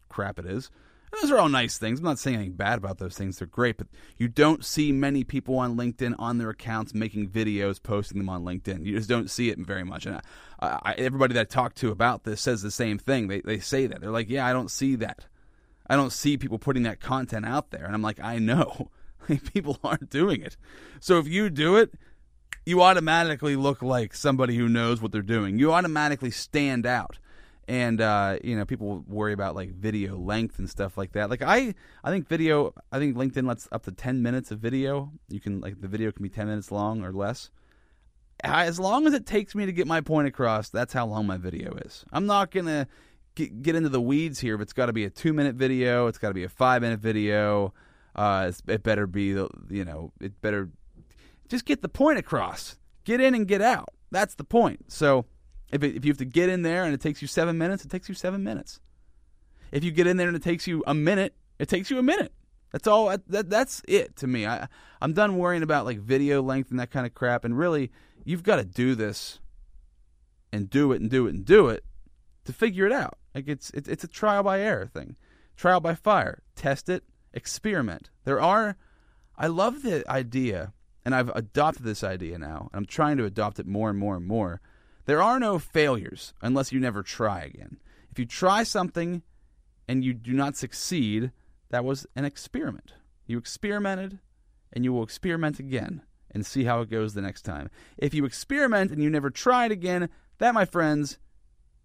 crap 0.09 0.38
it 0.40 0.46
is 0.46 0.70
And 1.12 1.22
those 1.22 1.30
are 1.30 1.38
all 1.38 1.48
nice 1.48 1.78
things. 1.78 1.98
I'm 1.98 2.04
not 2.04 2.18
saying 2.18 2.37
anything 2.37 2.54
bad 2.56 2.78
about 2.78 2.98
those 2.98 3.16
things. 3.16 3.38
They're 3.38 3.46
great, 3.46 3.76
but 3.76 3.88
you 4.16 4.28
don't 4.28 4.64
see 4.64 4.92
many 4.92 5.24
people 5.24 5.59
on 5.59 5.76
LinkedIn 5.76 6.14
on 6.18 6.38
their 6.38 6.50
accounts 6.50 6.94
making 6.94 7.30
videos, 7.30 7.83
posting 7.83 8.18
them 8.18 8.28
on 8.28 8.44
LinkedIn. 8.44 8.85
You 8.85 8.96
just 8.96 9.09
don't 9.09 9.30
see 9.30 9.50
it 9.50 9.59
very 9.59 9.85
much. 9.85 10.06
And 10.06 10.20
I, 10.61 10.78
I, 10.83 10.94
everybody 10.94 11.35
that 11.35 11.40
I 11.40 11.44
talk 11.44 11.74
to 11.76 11.90
about 11.90 12.24
this 12.24 12.40
says 12.40 12.62
the 12.62 12.70
same 12.70 12.98
thing. 12.98 13.28
They 13.28 13.40
they 13.40 13.59
say 13.59 13.87
that 13.87 14.00
they're 14.00 14.11
like, 14.11 14.30
yeah, 14.30 14.46
I 14.46 14.52
don't 14.52 14.70
see 14.70 14.96
that. 14.96 15.26
I 15.90 15.96
don't 15.96 16.12
see 16.12 16.38
people 16.38 16.61
putting 16.61 16.85
that 16.85 17.00
content 17.00 17.44
out 17.44 17.72
there. 17.72 17.85
And 17.85 17.94
I'm 17.94 18.00
like, 18.00 18.20
I 18.20 18.38
know. 18.38 18.90
people 19.53 19.76
aren't 19.85 20.09
doing 20.09 20.40
it. 20.40 20.57
So 21.00 21.18
if 21.18 21.26
you 21.26 21.50
do 21.50 21.76
it, 21.76 21.92
you 22.64 22.81
automatically 22.81 23.57
look 23.57 23.83
like 23.83 24.14
somebody 24.14 24.57
who 24.57 24.68
knows 24.68 25.03
what 25.03 25.11
they're 25.11 25.20
doing. 25.20 25.59
You 25.59 25.72
automatically 25.72 26.31
stand 26.31 26.87
out 26.87 27.18
and 27.66 28.00
uh, 28.00 28.38
you 28.42 28.57
know 28.57 28.64
people 28.64 29.05
worry 29.07 29.33
about 29.33 29.57
like 29.57 29.70
video 29.70 30.16
length 30.16 30.59
and 30.61 30.70
stuff 30.70 30.96
like 30.96 31.12
that. 31.12 31.29
Like 31.29 31.42
I, 31.42 31.74
I 32.05 32.11
think 32.11 32.29
video. 32.29 32.72
I 32.92 32.98
think 32.98 33.16
LinkedIn 33.16 33.46
lets 33.46 33.68
up 33.72 33.85
to 33.85 33.92
ten 33.92 34.22
minutes 34.22 34.50
of 34.50 34.61
video. 34.61 35.12
You 35.29 35.40
can 35.40 35.61
like 35.61 35.81
the 35.81 35.88
video 35.88 36.12
can 36.12 36.22
be 36.22 36.29
ten 36.29 36.46
minutes 36.46 36.70
long 36.70 37.05
or 37.05 37.12
less. 37.12 37.50
As 38.42 38.81
long 38.81 39.07
as 39.07 39.12
it 39.12 39.26
takes 39.26 39.55
me 39.55 39.66
to 39.66 39.72
get 39.72 39.87
my 39.87 40.00
point 40.00 40.26
across, 40.26 40.70
that's 40.70 40.92
how 40.92 41.07
long 41.07 41.26
my 41.26 41.37
video 41.37 41.74
is. 41.74 42.05
I'm 42.12 42.26
not 42.26 42.50
gonna 42.50 42.87
get, 43.35 43.62
get 43.62 43.75
into 43.75 43.88
the 43.88 44.01
weeds 44.01 44.40
here. 44.40 44.55
If 44.55 44.61
it's 44.61 44.73
got 44.73 44.87
to 44.87 44.93
be 44.93 45.05
a 45.05 45.11
two 45.11 45.33
minute 45.33 45.55
video, 45.55 46.07
it's 46.07 46.19
got 46.19 46.29
to 46.29 46.35
be 46.35 46.45
a 46.45 46.49
five 46.49 46.83
minute 46.83 47.01
video. 47.01 47.73
Uh, 48.14 48.53
it 48.66 48.83
better 48.83 49.07
be 49.07 49.25
you 49.25 49.85
know 49.85 50.12
it 50.21 50.40
better 50.40 50.69
just 51.49 51.64
get 51.64 51.83
the 51.83 51.88
point 51.88 52.19
across. 52.19 52.77
Get 53.05 53.21
in 53.21 53.35
and 53.35 53.47
get 53.47 53.61
out. 53.61 53.88
That's 54.11 54.35
the 54.35 54.45
point. 54.45 54.93
So 54.93 55.27
if, 55.73 55.83
it, 55.83 55.97
if 55.97 56.05
you 56.05 56.11
have 56.11 56.19
to 56.19 56.25
get 56.25 56.49
in 56.49 56.62
there 56.62 56.85
and 56.85 56.95
it 56.95 57.01
takes 57.01 57.23
you 57.23 57.29
seven 57.29 57.59
minutes, 57.59 57.85
it 57.85 57.90
takes 57.90 58.09
you 58.09 58.14
seven 58.14 58.45
minutes. 58.45 58.81
If 59.73 59.85
you 59.85 59.90
get 59.90 60.07
in 60.07 60.16
there 60.16 60.29
and 60.29 60.37
it 60.37 60.43
takes 60.43 60.66
you 60.66 60.83
a 60.87 60.95
minute, 60.95 61.35
it 61.59 61.69
takes 61.69 61.90
you 61.90 61.99
a 61.99 62.03
minute. 62.03 62.33
That's 62.73 62.87
all. 62.87 63.16
That, 63.29 63.51
that's 63.51 63.83
it 63.88 64.16
to 64.16 64.27
me. 64.27 64.47
I 64.47 64.69
I'm 65.01 65.12
done 65.12 65.37
worrying 65.37 65.62
about 65.62 65.87
like 65.87 65.99
video 65.99 66.40
length 66.40 66.71
and 66.71 66.79
that 66.79 66.90
kind 66.90 67.07
of 67.07 67.14
crap. 67.14 67.45
And 67.45 67.59
really, 67.59 67.90
you've 68.25 68.43
got 68.43 68.57
to 68.57 68.64
do 68.64 68.95
this, 68.95 69.40
and 70.53 70.71
do 70.71 70.93
it 70.93 71.01
and 71.01 71.11
do 71.11 71.27
it 71.27 71.35
and 71.35 71.45
do 71.45 71.69
it 71.69 71.85
to 72.45 72.53
figure 72.53 72.87
it 72.87 72.93
out. 72.93 73.19
Like 73.35 73.49
it's 73.49 73.71
it's 73.71 73.88
it's 73.88 74.05
a 74.05 74.09
trial 74.09 74.43
by 74.43 74.61
error 74.61 74.87
thing, 74.87 75.16
trial 75.57 75.81
by 75.81 75.95
fire. 75.95 76.43
Test 76.57 76.88
it, 76.88 77.05
experiment. 77.33 78.11
There 78.25 78.40
are. 78.40 78.77
I 79.37 79.47
love 79.47 79.83
the 79.83 80.09
idea 80.11 80.75
and 81.05 81.14
I've 81.14 81.31
adopted 81.31 81.85
this 81.85 82.05
idea 82.05 82.38
now, 82.38 82.69
and 82.73 82.79
I'm 82.79 82.87
trying 82.87 83.16
to 83.19 83.25
adopt 83.25 83.59
it 83.59 83.66
more 83.66 83.90
and 83.90 83.99
more 83.99 84.16
and 84.16 84.27
more. 84.27 84.61
There 85.07 85.23
are 85.23 85.40
no 85.40 85.59
failures 85.59 86.35
unless 86.43 86.73
you 86.73 86.81
never 86.81 87.03
try 87.03 87.43
again. 87.43 87.79
If 88.11 88.19
you 88.19 88.27
try 88.27 88.62
something 88.62 89.23
and 89.88 90.05
you 90.05 90.12
do 90.12 90.33
not 90.33 90.57
succeed, 90.57 91.33
that 91.71 91.85
was 91.85 92.07
an 92.14 92.25
experiment. 92.25 92.93
You 93.27 93.38
experimented, 93.38 94.19
and 94.73 94.85
you 94.85 94.93
will 94.93 95.03
experiment 95.03 95.59
again 95.59 96.03
and 96.31 96.45
see 96.45 96.64
how 96.64 96.81
it 96.81 96.90
goes 96.90 97.14
the 97.14 97.23
next 97.23 97.43
time. 97.43 97.71
If 97.97 98.14
you 98.14 98.25
experiment 98.25 98.90
and 98.90 99.03
you 99.03 99.11
never 99.11 99.31
try 99.31 99.66
it 99.66 99.73
again, 99.73 100.09
that, 100.38 100.55
my 100.55 100.64
friends, 100.64 101.19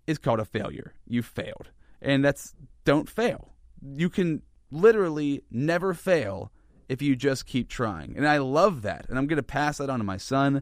is 0.08 0.18
called 0.18 0.40
a 0.40 0.46
failure. 0.46 0.94
You 1.08 1.22
failed. 1.22 1.70
And 2.02 2.24
that's 2.24 2.54
don't 2.84 3.10
fail. 3.10 3.54
You 3.82 4.10
can 4.10 4.42
literally 4.72 5.44
never 5.50 5.94
fail 5.94 6.52
if 6.88 7.02
you 7.02 7.16
just 7.16 7.46
keep 7.46 7.70
trying. 7.70 8.16
And 8.16 8.28
I 8.28 8.38
love 8.38 8.84
that. 8.84 9.08
And 9.10 9.18
I'm 9.18 9.28
going 9.28 9.38
to 9.38 9.44
pass 9.44 9.78
that 9.78 9.90
on 9.90 10.00
to 10.00 10.06
my 10.06 10.18
son 10.18 10.62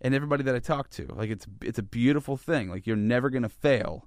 and 0.00 0.14
everybody 0.14 0.42
that 0.44 0.54
I 0.54 0.60
talk 0.60 0.90
to. 0.90 1.06
Like 1.14 1.30
it's 1.30 1.46
it's 1.62 1.78
a 1.78 1.82
beautiful 1.82 2.36
thing. 2.36 2.68
Like 2.68 2.86
you're 2.86 2.96
never 2.96 3.30
going 3.30 3.42
to 3.42 3.48
fail 3.48 4.06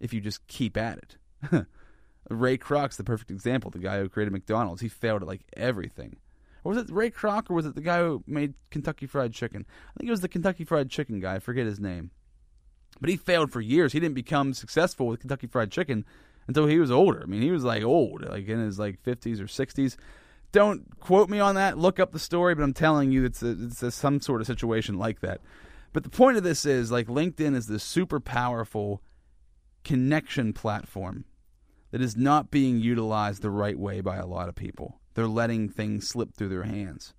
if 0.00 0.12
you 0.12 0.20
just 0.20 0.46
keep 0.46 0.76
at 0.76 0.98
it. 0.98 1.16
Ray 2.30 2.56
Kroc's 2.56 2.96
the 2.96 3.04
perfect 3.04 3.30
example, 3.30 3.70
the 3.70 3.78
guy 3.78 3.98
who 3.98 4.08
created 4.08 4.32
McDonald's. 4.32 4.80
He 4.80 4.88
failed 4.88 5.22
at 5.22 5.28
like 5.28 5.42
everything. 5.56 6.16
Or 6.64 6.72
was 6.72 6.78
it 6.78 6.90
Ray 6.90 7.10
Kroc 7.10 7.50
or 7.50 7.54
was 7.54 7.66
it 7.66 7.74
the 7.74 7.80
guy 7.80 7.98
who 7.98 8.22
made 8.26 8.54
Kentucky 8.70 9.06
Fried 9.06 9.32
Chicken? 9.32 9.66
I 9.68 9.98
think 9.98 10.08
it 10.08 10.12
was 10.12 10.20
the 10.20 10.28
Kentucky 10.28 10.64
Fried 10.64 10.90
Chicken 10.90 11.18
guy. 11.18 11.36
I 11.36 11.38
forget 11.40 11.66
his 11.66 11.80
name. 11.80 12.12
But 13.02 13.10
he 13.10 13.16
failed 13.16 13.50
for 13.50 13.60
years. 13.60 13.92
He 13.92 13.98
didn't 13.98 14.14
become 14.14 14.54
successful 14.54 15.08
with 15.08 15.18
Kentucky 15.18 15.48
Fried 15.48 15.72
Chicken 15.72 16.04
until 16.46 16.68
he 16.68 16.78
was 16.78 16.92
older. 16.92 17.20
I 17.20 17.26
mean, 17.26 17.42
he 17.42 17.50
was 17.50 17.64
like 17.64 17.82
old, 17.82 18.22
like 18.22 18.46
in 18.46 18.60
his 18.60 18.78
like 18.78 19.02
50s 19.02 19.40
or 19.40 19.46
60s. 19.46 19.96
Don't 20.52 21.00
quote 21.00 21.28
me 21.28 21.40
on 21.40 21.56
that. 21.56 21.76
Look 21.76 21.98
up 21.98 22.12
the 22.12 22.20
story, 22.20 22.54
but 22.54 22.62
I'm 22.62 22.72
telling 22.72 23.10
you, 23.10 23.24
it's 23.24 23.42
a, 23.42 23.56
it's 23.60 23.82
a, 23.82 23.90
some 23.90 24.20
sort 24.20 24.40
of 24.40 24.46
situation 24.46 24.98
like 24.98 25.18
that. 25.18 25.40
But 25.92 26.04
the 26.04 26.10
point 26.10 26.36
of 26.36 26.44
this 26.44 26.64
is 26.64 26.92
like 26.92 27.08
LinkedIn 27.08 27.56
is 27.56 27.66
this 27.66 27.82
super 27.82 28.20
powerful 28.20 29.02
connection 29.82 30.52
platform 30.52 31.24
that 31.90 32.00
is 32.00 32.16
not 32.16 32.52
being 32.52 32.78
utilized 32.78 33.42
the 33.42 33.50
right 33.50 33.78
way 33.80 34.00
by 34.00 34.16
a 34.16 34.26
lot 34.26 34.48
of 34.48 34.54
people. 34.54 35.00
They're 35.14 35.26
letting 35.26 35.68
things 35.68 36.06
slip 36.06 36.34
through 36.36 36.50
their 36.50 36.62
hands. 36.62 37.14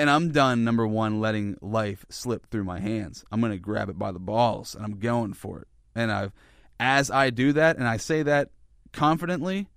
And 0.00 0.08
I'm 0.08 0.32
done, 0.32 0.64
number 0.64 0.86
one, 0.86 1.20
letting 1.20 1.58
life 1.60 2.06
slip 2.08 2.48
through 2.48 2.64
my 2.64 2.80
hands. 2.80 3.22
I'm 3.30 3.38
going 3.38 3.52
to 3.52 3.58
grab 3.58 3.90
it 3.90 3.98
by 3.98 4.12
the 4.12 4.18
balls 4.18 4.74
and 4.74 4.82
I'm 4.82 4.98
going 4.98 5.34
for 5.34 5.60
it. 5.60 5.68
And 5.94 6.10
I've, 6.10 6.32
as 6.78 7.10
I 7.10 7.28
do 7.28 7.52
that, 7.52 7.76
and 7.76 7.86
I 7.86 7.98
say 7.98 8.22
that 8.22 8.48
confidently 8.94 9.68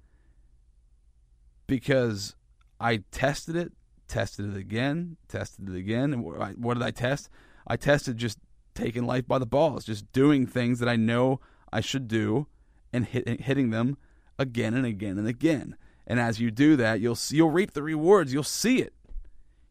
because 1.67 2.37
I 2.79 3.03
tested 3.11 3.57
it, 3.57 3.73
tested 4.07 4.55
it 4.55 4.57
again, 4.57 5.17
tested 5.27 5.67
it 5.67 5.75
again. 5.75 6.13
And 6.13 6.23
what 6.23 6.75
did 6.75 6.83
I 6.83 6.91
test? 6.91 7.29
I 7.67 7.75
tested 7.75 8.15
just 8.15 8.39
taking 8.75 9.05
life 9.05 9.27
by 9.27 9.39
the 9.39 9.45
balls, 9.45 9.83
just 9.83 10.09
doing 10.13 10.47
things 10.47 10.79
that 10.79 10.87
I 10.87 10.95
know 10.95 11.41
I 11.73 11.81
should 11.81 12.07
do 12.07 12.47
and 12.93 13.05
hit, 13.05 13.41
hitting 13.41 13.71
them 13.71 13.97
again 14.39 14.73
and 14.73 14.85
again 14.85 15.17
and 15.17 15.27
again. 15.27 15.75
And 16.07 16.17
as 16.17 16.39
you 16.39 16.49
do 16.49 16.77
that, 16.77 17.01
you'll 17.01 17.15
see, 17.15 17.35
you'll 17.35 17.51
reap 17.51 17.73
the 17.73 17.83
rewards. 17.83 18.31
You'll 18.31 18.43
see 18.43 18.81
it. 18.81 18.93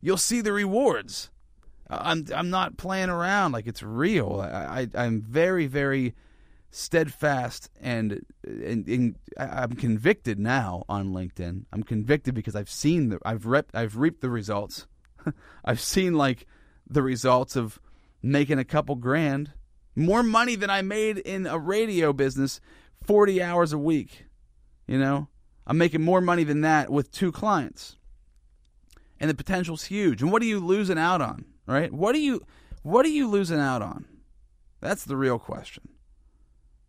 You'll 0.02 0.18
see 0.18 0.42
the 0.42 0.52
rewards. 0.52 1.30
Uh, 1.88 1.98
I'm 2.00 2.26
I'm 2.34 2.50
not 2.50 2.76
playing 2.76 3.08
around 3.08 3.52
like 3.52 3.66
it's 3.66 3.82
real. 3.82 4.40
I, 4.42 4.88
I 4.94 5.04
am 5.06 5.22
very 5.22 5.66
very 5.66 6.14
steadfast 6.72 7.68
and, 7.80 8.24
and, 8.44 8.88
and 8.88 9.16
I'm 9.38 9.74
convicted 9.74 10.38
now 10.38 10.84
on 10.88 11.12
LinkedIn. 11.12 11.66
I'm 11.70 11.82
convicted 11.82 12.34
because 12.34 12.56
I've 12.56 12.70
seen 12.70 13.10
the 13.10 13.18
I've 13.24 13.46
rep, 13.46 13.70
I've 13.74 13.96
reaped 13.96 14.22
the 14.22 14.30
results. 14.30 14.86
I've 15.64 15.80
seen 15.80 16.14
like 16.14 16.46
the 16.88 17.02
results 17.02 17.56
of 17.56 17.78
making 18.22 18.58
a 18.58 18.64
couple 18.64 18.96
grand, 18.96 19.52
more 19.94 20.22
money 20.22 20.56
than 20.56 20.70
I 20.70 20.82
made 20.82 21.18
in 21.18 21.46
a 21.46 21.58
radio 21.58 22.12
business 22.12 22.60
40 23.04 23.42
hours 23.42 23.72
a 23.72 23.78
week. 23.78 24.24
You 24.86 24.98
know, 24.98 25.28
I'm 25.66 25.78
making 25.78 26.02
more 26.02 26.20
money 26.20 26.44
than 26.44 26.62
that 26.62 26.90
with 26.90 27.12
two 27.12 27.32
clients. 27.32 27.98
And 29.22 29.30
the 29.30 29.34
potential's 29.34 29.84
huge. 29.84 30.20
And 30.20 30.32
what 30.32 30.42
are 30.42 30.46
you 30.46 30.58
losing 30.58 30.98
out 30.98 31.20
on? 31.20 31.44
Right? 31.64 31.92
What 31.92 32.16
are 32.16 32.18
you 32.18 32.42
what 32.82 33.06
are 33.06 33.10
you 33.10 33.28
losing 33.28 33.60
out 33.60 33.80
on? 33.80 34.04
That's 34.80 35.04
the 35.04 35.16
real 35.16 35.38
question. 35.38 35.88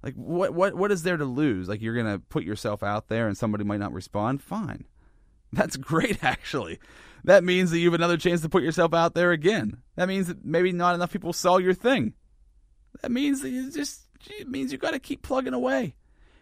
Like 0.02 0.16
what 0.16 0.52
what 0.52 0.74
what 0.74 0.92
is 0.92 1.04
there 1.04 1.16
to 1.16 1.26
lose? 1.26 1.70
Like 1.70 1.80
you're 1.80 1.96
gonna 1.96 2.18
put 2.18 2.44
yourself 2.44 2.82
out 2.82 3.08
there 3.08 3.28
and 3.28 3.38
somebody 3.38 3.64
might 3.64 3.80
not 3.80 3.94
respond? 3.94 4.42
Fine. 4.42 4.86
That's 5.54 5.78
great 5.78 6.24
actually. 6.24 6.80
That 7.24 7.44
means 7.44 7.70
that 7.70 7.78
you 7.78 7.86
have 7.86 7.94
another 7.94 8.18
chance 8.18 8.42
to 8.42 8.50
put 8.50 8.64
yourself 8.64 8.96
out 8.96 9.14
there 9.14 9.32
again. 9.32 9.78
That 9.96 10.08
means 10.08 10.26
that 10.26 10.44
maybe 10.44 10.72
not 10.72 10.96
enough 10.96 11.14
people 11.14 11.34
saw 11.34 11.58
your 11.58 11.76
thing. 11.76 12.14
That 13.04 13.12
means 13.12 13.42
that 13.42 13.52
you 13.52 13.72
just 13.72 14.08
it 14.40 14.50
means 14.50 14.72
you 14.72 14.80
gotta 14.80 14.98
keep 14.98 15.22
plugging 15.22 15.54
away. 15.54 15.94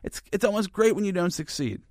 It's 0.04 0.22
it's 0.32 0.46
almost 0.46 0.72
great 0.72 0.96
when 0.96 1.04
you 1.04 1.12
don't 1.12 1.32
succeed 1.32 1.82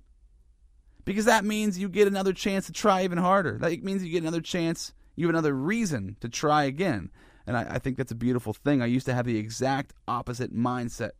because 1.05 1.25
that 1.25 1.45
means 1.45 1.79
you 1.79 1.89
get 1.89 2.07
another 2.07 2.33
chance 2.33 2.65
to 2.67 2.71
try 2.71 3.03
even 3.03 3.17
harder. 3.17 3.57
That 3.57 3.83
means 3.83 4.03
you 4.03 4.11
get 4.11 4.21
another 4.21 4.41
chance, 4.41 4.93
you 5.15 5.27
have 5.27 5.33
another 5.33 5.53
reason 5.53 6.17
to 6.21 6.29
try 6.29 6.63
again. 6.63 7.11
And 7.47 7.57
I, 7.57 7.65
I, 7.71 7.79
think 7.79 7.97
that's 7.97 8.11
a 8.11 8.15
beautiful 8.15 8.53
thing. 8.53 8.81
I 8.81 8.85
used 8.85 9.07
to 9.07 9.13
have 9.13 9.25
the 9.25 9.37
exact 9.37 9.93
opposite 10.07 10.55
mindset. 10.55 11.11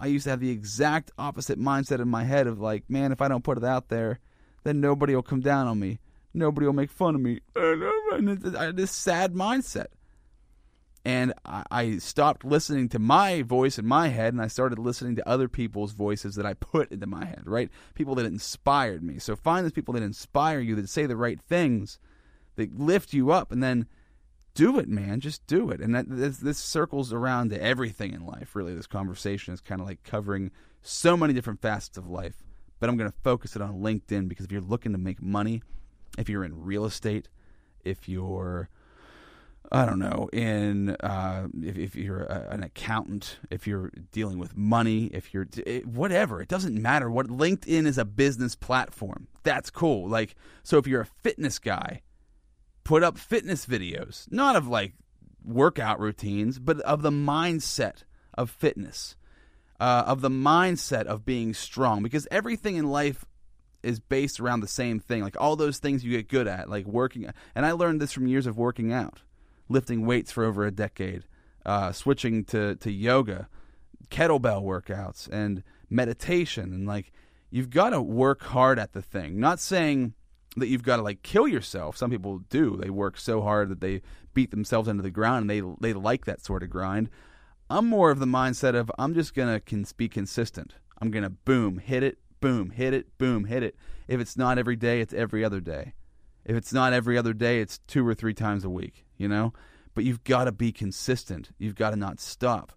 I 0.00 0.06
used 0.06 0.24
to 0.24 0.30
have 0.30 0.40
the 0.40 0.50
exact 0.50 1.12
opposite 1.16 1.58
mindset 1.58 2.00
in 2.00 2.08
my 2.08 2.24
head 2.24 2.46
of 2.46 2.60
like, 2.60 2.90
man, 2.90 3.12
if 3.12 3.22
I 3.22 3.28
don't 3.28 3.44
put 3.44 3.58
it 3.58 3.64
out 3.64 3.88
there, 3.88 4.18
then 4.64 4.80
nobody 4.80 5.14
will 5.14 5.22
come 5.22 5.40
down 5.40 5.68
on 5.68 5.78
me. 5.78 6.00
Nobody 6.34 6.66
will 6.66 6.72
make 6.72 6.90
fun 6.90 7.14
of 7.14 7.20
me. 7.20 7.40
And 7.54 8.56
uh, 8.56 8.72
this 8.72 8.90
sad 8.90 9.34
mindset 9.34 9.86
and 11.04 11.34
I, 11.44 11.98
stopped 11.98 12.44
listening 12.44 12.88
to 12.90 12.98
my 12.98 13.42
voice 13.42 13.78
in 13.78 13.86
my 13.86 14.08
head 14.08 14.32
and 14.32 14.40
I 14.40 14.46
started 14.46 14.78
listening 14.78 15.16
to 15.16 15.28
other 15.28 15.48
people's 15.48 15.92
voices 15.92 16.36
that 16.36 16.46
I 16.46 16.54
put 16.54 16.92
into 16.92 17.06
my 17.06 17.24
head, 17.24 17.42
right? 17.44 17.70
People 17.94 18.14
that 18.16 18.26
inspired 18.26 19.02
me. 19.02 19.18
So 19.18 19.34
find 19.34 19.64
those 19.64 19.72
people 19.72 19.94
that 19.94 20.02
inspire 20.02 20.60
you, 20.60 20.76
that 20.76 20.88
say 20.88 21.06
the 21.06 21.16
right 21.16 21.40
things, 21.40 21.98
that 22.54 22.78
lift 22.78 23.12
you 23.12 23.32
up, 23.32 23.50
and 23.50 23.62
then 23.62 23.86
do 24.54 24.78
it, 24.78 24.88
man. 24.88 25.18
Just 25.18 25.44
do 25.48 25.70
it. 25.70 25.80
And 25.80 25.92
that 25.94 26.06
this, 26.08 26.38
this 26.38 26.58
circles 26.58 27.12
around 27.12 27.50
to 27.50 27.60
everything 27.60 28.12
in 28.12 28.24
life, 28.24 28.54
really. 28.54 28.74
This 28.74 28.86
conversation 28.86 29.52
is 29.54 29.60
kind 29.60 29.80
of 29.80 29.86
like 29.88 30.04
covering 30.04 30.52
so 30.82 31.16
many 31.16 31.32
different 31.32 31.60
facets 31.60 31.98
of 31.98 32.08
life. 32.08 32.44
But 32.78 32.88
I'm 32.88 32.96
going 32.96 33.10
to 33.10 33.18
focus 33.24 33.56
it 33.56 33.62
on 33.62 33.80
LinkedIn 33.80 34.28
because 34.28 34.44
if 34.44 34.52
you're 34.52 34.60
looking 34.60 34.92
to 34.92 34.98
make 34.98 35.20
money, 35.20 35.62
if 36.16 36.28
you're 36.28 36.44
in 36.44 36.62
real 36.62 36.84
estate, 36.84 37.28
if 37.84 38.08
you're 38.08 38.68
I 39.74 39.86
don't 39.86 39.98
know, 39.98 40.28
in 40.34 40.90
uh, 40.96 41.48
if, 41.62 41.78
if, 41.78 41.96
you're 41.96 42.24
a, 42.24 42.48
an 42.50 42.62
accountant, 42.62 43.38
if 43.50 43.66
you're 43.66 43.90
dealing 44.12 44.38
with 44.38 44.54
money, 44.54 45.06
if 45.06 45.32
you're 45.32 45.48
it, 45.64 45.86
whatever, 45.86 46.42
it 46.42 46.48
doesn't 46.48 46.80
matter. 46.80 47.10
What 47.10 47.28
LinkedIn 47.28 47.86
is 47.86 47.96
a 47.96 48.04
business 48.04 48.54
platform. 48.54 49.28
That's 49.44 49.70
cool. 49.70 50.06
Like, 50.06 50.34
so 50.62 50.76
if 50.76 50.86
you're 50.86 51.00
a 51.00 51.06
fitness 51.22 51.58
guy, 51.58 52.02
put 52.84 53.02
up 53.02 53.16
fitness 53.16 53.64
videos, 53.64 54.30
not 54.30 54.56
of 54.56 54.68
like 54.68 54.92
workout 55.42 55.98
routines, 55.98 56.58
but 56.58 56.78
of 56.80 57.00
the 57.00 57.10
mindset 57.10 58.02
of 58.34 58.50
fitness, 58.50 59.16
uh, 59.80 60.04
of 60.06 60.20
the 60.20 60.28
mindset 60.28 61.06
of 61.06 61.24
being 61.24 61.54
strong, 61.54 62.02
because 62.02 62.28
everything 62.30 62.76
in 62.76 62.90
life 62.90 63.24
is 63.82 64.00
based 64.00 64.38
around 64.38 64.60
the 64.60 64.68
same 64.68 65.00
thing. 65.00 65.22
Like 65.22 65.40
all 65.40 65.56
those 65.56 65.78
things 65.78 66.04
you 66.04 66.10
get 66.10 66.28
good 66.28 66.46
at, 66.46 66.68
like 66.68 66.84
working. 66.84 67.26
And 67.54 67.64
I 67.64 67.72
learned 67.72 68.02
this 68.02 68.12
from 68.12 68.26
years 68.26 68.46
of 68.46 68.58
working 68.58 68.92
out 68.92 69.22
lifting 69.68 70.06
weights 70.06 70.32
for 70.32 70.44
over 70.44 70.64
a 70.64 70.70
decade, 70.70 71.24
uh, 71.64 71.92
switching 71.92 72.44
to, 72.46 72.76
to 72.76 72.90
yoga, 72.90 73.48
kettlebell 74.10 74.62
workouts, 74.62 75.28
and 75.30 75.62
meditation. 75.88 76.72
And 76.72 76.86
like, 76.86 77.12
you've 77.50 77.70
got 77.70 77.90
to 77.90 78.02
work 78.02 78.42
hard 78.42 78.78
at 78.78 78.92
the 78.92 79.02
thing. 79.02 79.38
Not 79.38 79.60
saying 79.60 80.14
that 80.56 80.68
you've 80.68 80.82
got 80.82 80.96
to 80.96 81.02
like 81.02 81.22
kill 81.22 81.48
yourself. 81.48 81.96
Some 81.96 82.10
people 82.10 82.38
do. 82.50 82.76
They 82.76 82.90
work 82.90 83.18
so 83.18 83.40
hard 83.40 83.68
that 83.70 83.80
they 83.80 84.02
beat 84.34 84.50
themselves 84.50 84.88
into 84.88 85.02
the 85.02 85.10
ground 85.10 85.42
and 85.42 85.50
they, 85.50 85.62
they 85.80 85.92
like 85.92 86.24
that 86.24 86.44
sort 86.44 86.62
of 86.62 86.70
grind. 86.70 87.08
I'm 87.70 87.86
more 87.86 88.10
of 88.10 88.18
the 88.18 88.26
mindset 88.26 88.74
of 88.74 88.90
I'm 88.98 89.14
just 89.14 89.34
to 89.54 89.94
be 89.96 90.08
consistent. 90.08 90.74
I'm 91.00 91.10
to 91.24 91.30
boom, 91.30 91.78
hit 91.78 92.02
it, 92.02 92.18
boom, 92.40 92.70
hit 92.70 92.92
it, 92.92 93.16
boom, 93.18 93.44
hit 93.44 93.62
it. 93.62 93.76
If 94.08 94.20
it's 94.20 94.36
not 94.36 94.58
every 94.58 94.76
day, 94.76 95.00
it's 95.00 95.14
every 95.14 95.42
other 95.42 95.60
day. 95.60 95.94
If 96.44 96.56
it's 96.56 96.72
not 96.72 96.92
every 96.92 97.16
other 97.16 97.32
day, 97.32 97.60
it's 97.60 97.78
two 97.86 98.06
or 98.06 98.14
three 98.14 98.34
times 98.34 98.64
a 98.64 98.70
week, 98.70 99.04
you 99.16 99.28
know? 99.28 99.52
But 99.94 100.04
you've 100.04 100.24
got 100.24 100.44
to 100.44 100.52
be 100.52 100.72
consistent. 100.72 101.50
You've 101.58 101.74
got 101.74 101.90
to 101.90 101.96
not 101.96 102.20
stop. 102.20 102.72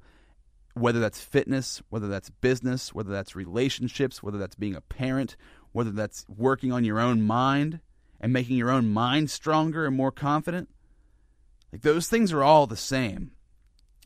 Whether 0.73 0.99
that's 0.99 1.21
fitness, 1.21 1.81
whether 1.89 2.07
that's 2.07 2.29
business, 2.29 2.93
whether 2.93 3.09
that's 3.09 3.35
relationships, 3.35 4.21
whether 4.21 4.37
that's 4.37 4.55
being 4.55 4.75
a 4.75 4.81
parent, 4.81 5.37
whether 5.71 5.91
that's 5.91 6.25
working 6.27 6.71
on 6.71 6.83
your 6.83 6.99
own 6.99 7.21
mind 7.21 7.79
and 8.19 8.33
making 8.33 8.57
your 8.57 8.69
own 8.69 8.89
mind 8.89 9.31
stronger 9.31 9.85
and 9.85 9.95
more 9.95 10.11
confident. 10.11 10.69
Like 11.71 11.81
those 11.81 12.07
things 12.07 12.31
are 12.31 12.43
all 12.43 12.67
the 12.67 12.77
same. 12.77 13.31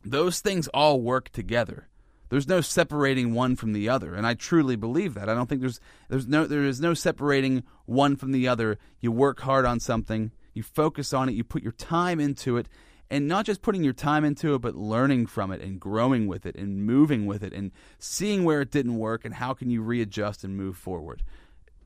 Those 0.04 0.40
things 0.40 0.68
all 0.68 1.00
work 1.00 1.30
together. 1.30 1.88
There's 2.30 2.48
no 2.48 2.60
separating 2.60 3.34
one 3.34 3.56
from 3.56 3.72
the 3.72 3.88
other, 3.88 4.14
and 4.14 4.24
I 4.24 4.34
truly 4.34 4.76
believe 4.76 5.14
that. 5.14 5.28
I 5.28 5.34
don't 5.34 5.48
think 5.48 5.60
there's 5.60 5.80
there's 6.08 6.28
no 6.28 6.46
there 6.46 6.64
is 6.64 6.80
no 6.80 6.94
separating 6.94 7.64
one 7.86 8.14
from 8.16 8.30
the 8.30 8.46
other. 8.46 8.78
You 9.00 9.10
work 9.10 9.40
hard 9.40 9.66
on 9.66 9.80
something, 9.80 10.30
You 10.54 10.62
focus 10.62 11.12
on 11.12 11.28
it, 11.28 11.34
you 11.34 11.42
put 11.42 11.64
your 11.64 11.72
time 11.72 12.20
into 12.20 12.56
it, 12.56 12.68
and 13.10 13.26
not 13.26 13.46
just 13.46 13.62
putting 13.62 13.82
your 13.82 13.92
time 13.92 14.24
into 14.24 14.54
it, 14.54 14.60
but 14.60 14.76
learning 14.76 15.26
from 15.26 15.50
it 15.50 15.60
and 15.60 15.80
growing 15.80 16.28
with 16.28 16.46
it 16.46 16.54
and 16.54 16.86
moving 16.86 17.26
with 17.26 17.42
it 17.42 17.52
and 17.52 17.72
seeing 17.98 18.44
where 18.44 18.60
it 18.60 18.70
didn't 18.70 18.96
work 18.96 19.24
and 19.24 19.34
how 19.34 19.52
can 19.52 19.68
you 19.68 19.82
readjust 19.82 20.44
and 20.44 20.56
move 20.56 20.76
forward. 20.76 21.24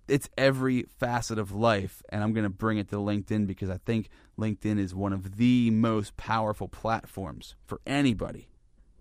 It's 0.07 0.29
every 0.37 0.83
facet 0.99 1.39
of 1.39 1.53
life, 1.53 2.03
and 2.11 2.23
I'm 2.23 2.35
going 2.35 2.45
to 2.45 2.51
bring 2.51 2.77
it 2.77 2.91
to 2.91 2.97
LinkedIn 2.97 3.47
because 3.47 3.71
I 3.71 3.79
think 3.79 4.11
LinkedIn 4.39 4.79
is 4.79 4.95
one 4.95 5.15
of 5.15 5.39
the 5.39 5.71
most 5.71 6.19
powerful 6.19 6.69
platforms 6.69 7.55
for 7.65 7.81
anybody 7.87 8.49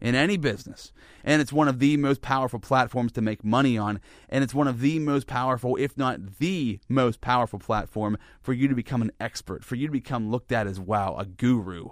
in 0.03 0.13
any 0.13 0.37
business. 0.37 0.91
And 1.23 1.41
it's 1.41 1.53
one 1.53 1.69
of 1.69 1.79
the 1.79 1.95
most 1.97 2.21
powerful 2.21 2.59
platforms 2.59 3.13
to 3.13 3.21
make 3.21 3.43
money 3.43 3.77
on. 3.77 4.01
And 4.29 4.43
it's 4.43 4.53
one 4.53 4.67
of 4.67 4.81
the 4.81 4.99
most 4.99 5.25
powerful, 5.25 5.77
if 5.77 5.97
not 5.97 6.39
the 6.39 6.79
most 6.89 7.21
powerful 7.21 7.57
platform 7.57 8.17
for 8.41 8.51
you 8.53 8.67
to 8.67 8.75
become 8.75 9.01
an 9.01 9.13
expert, 9.19 9.63
for 9.63 9.75
you 9.75 9.87
to 9.87 9.93
become 9.93 10.29
looked 10.29 10.51
at 10.51 10.67
as, 10.67 10.79
wow, 10.79 11.15
a 11.17 11.25
guru. 11.25 11.91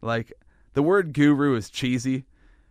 Like, 0.00 0.32
the 0.74 0.82
word 0.82 1.12
guru 1.12 1.56
is 1.56 1.68
cheesy. 1.68 2.24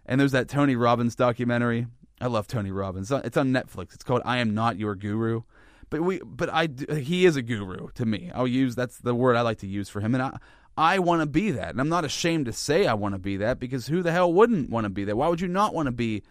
And 0.05 0.19
there's 0.19 0.31
that 0.31 0.47
Tony 0.47 0.75
Robbins 0.75 1.15
documentary. 1.15 1.85
I 2.21 2.27
love 2.27 2.47
Tony 2.47 2.71
Robbins. 2.71 3.11
It's 3.11 3.37
on 3.37 3.51
Netflix. 3.51 3.93
It's 3.93 4.03
called 4.03 4.21
I 4.25 4.37
Am 4.37 4.55
Not 4.55 4.79
Your 4.79 4.95
Guru. 4.95 5.43
But 5.89 6.01
we, 6.01 6.19
but 6.23 6.49
I, 6.49 6.69
he 6.95 7.25
is 7.25 7.35
a 7.35 7.41
guru 7.41 7.89
to 7.95 8.05
me. 8.05 8.31
I'll 8.33 8.47
use 8.47 8.75
that's 8.75 8.99
the 8.99 9.15
word 9.15 9.35
I 9.35 9.41
like 9.41 9.57
to 9.59 9.67
use 9.67 9.89
for 9.89 10.01
him, 10.01 10.13
and 10.13 10.21
I, 10.21 10.37
I 10.79 10.99
want 10.99 11.21
to 11.21 11.25
be 11.25 11.51
that, 11.51 11.71
and 11.71 11.81
I'm 11.81 11.89
not 11.89 12.05
ashamed 12.05 12.45
to 12.45 12.53
say 12.53 12.87
I 12.87 12.93
want 12.93 13.13
to 13.13 13.19
be 13.19 13.35
that 13.37 13.59
because 13.59 13.87
who 13.87 14.01
the 14.01 14.13
hell 14.13 14.31
wouldn't 14.31 14.69
want 14.69 14.85
to 14.85 14.89
be 14.89 15.03
that? 15.03 15.17
Why 15.17 15.27
would 15.27 15.41
you 15.41 15.49
not 15.49 15.73
want 15.73 15.87
to 15.87 15.91
be? 15.91 16.23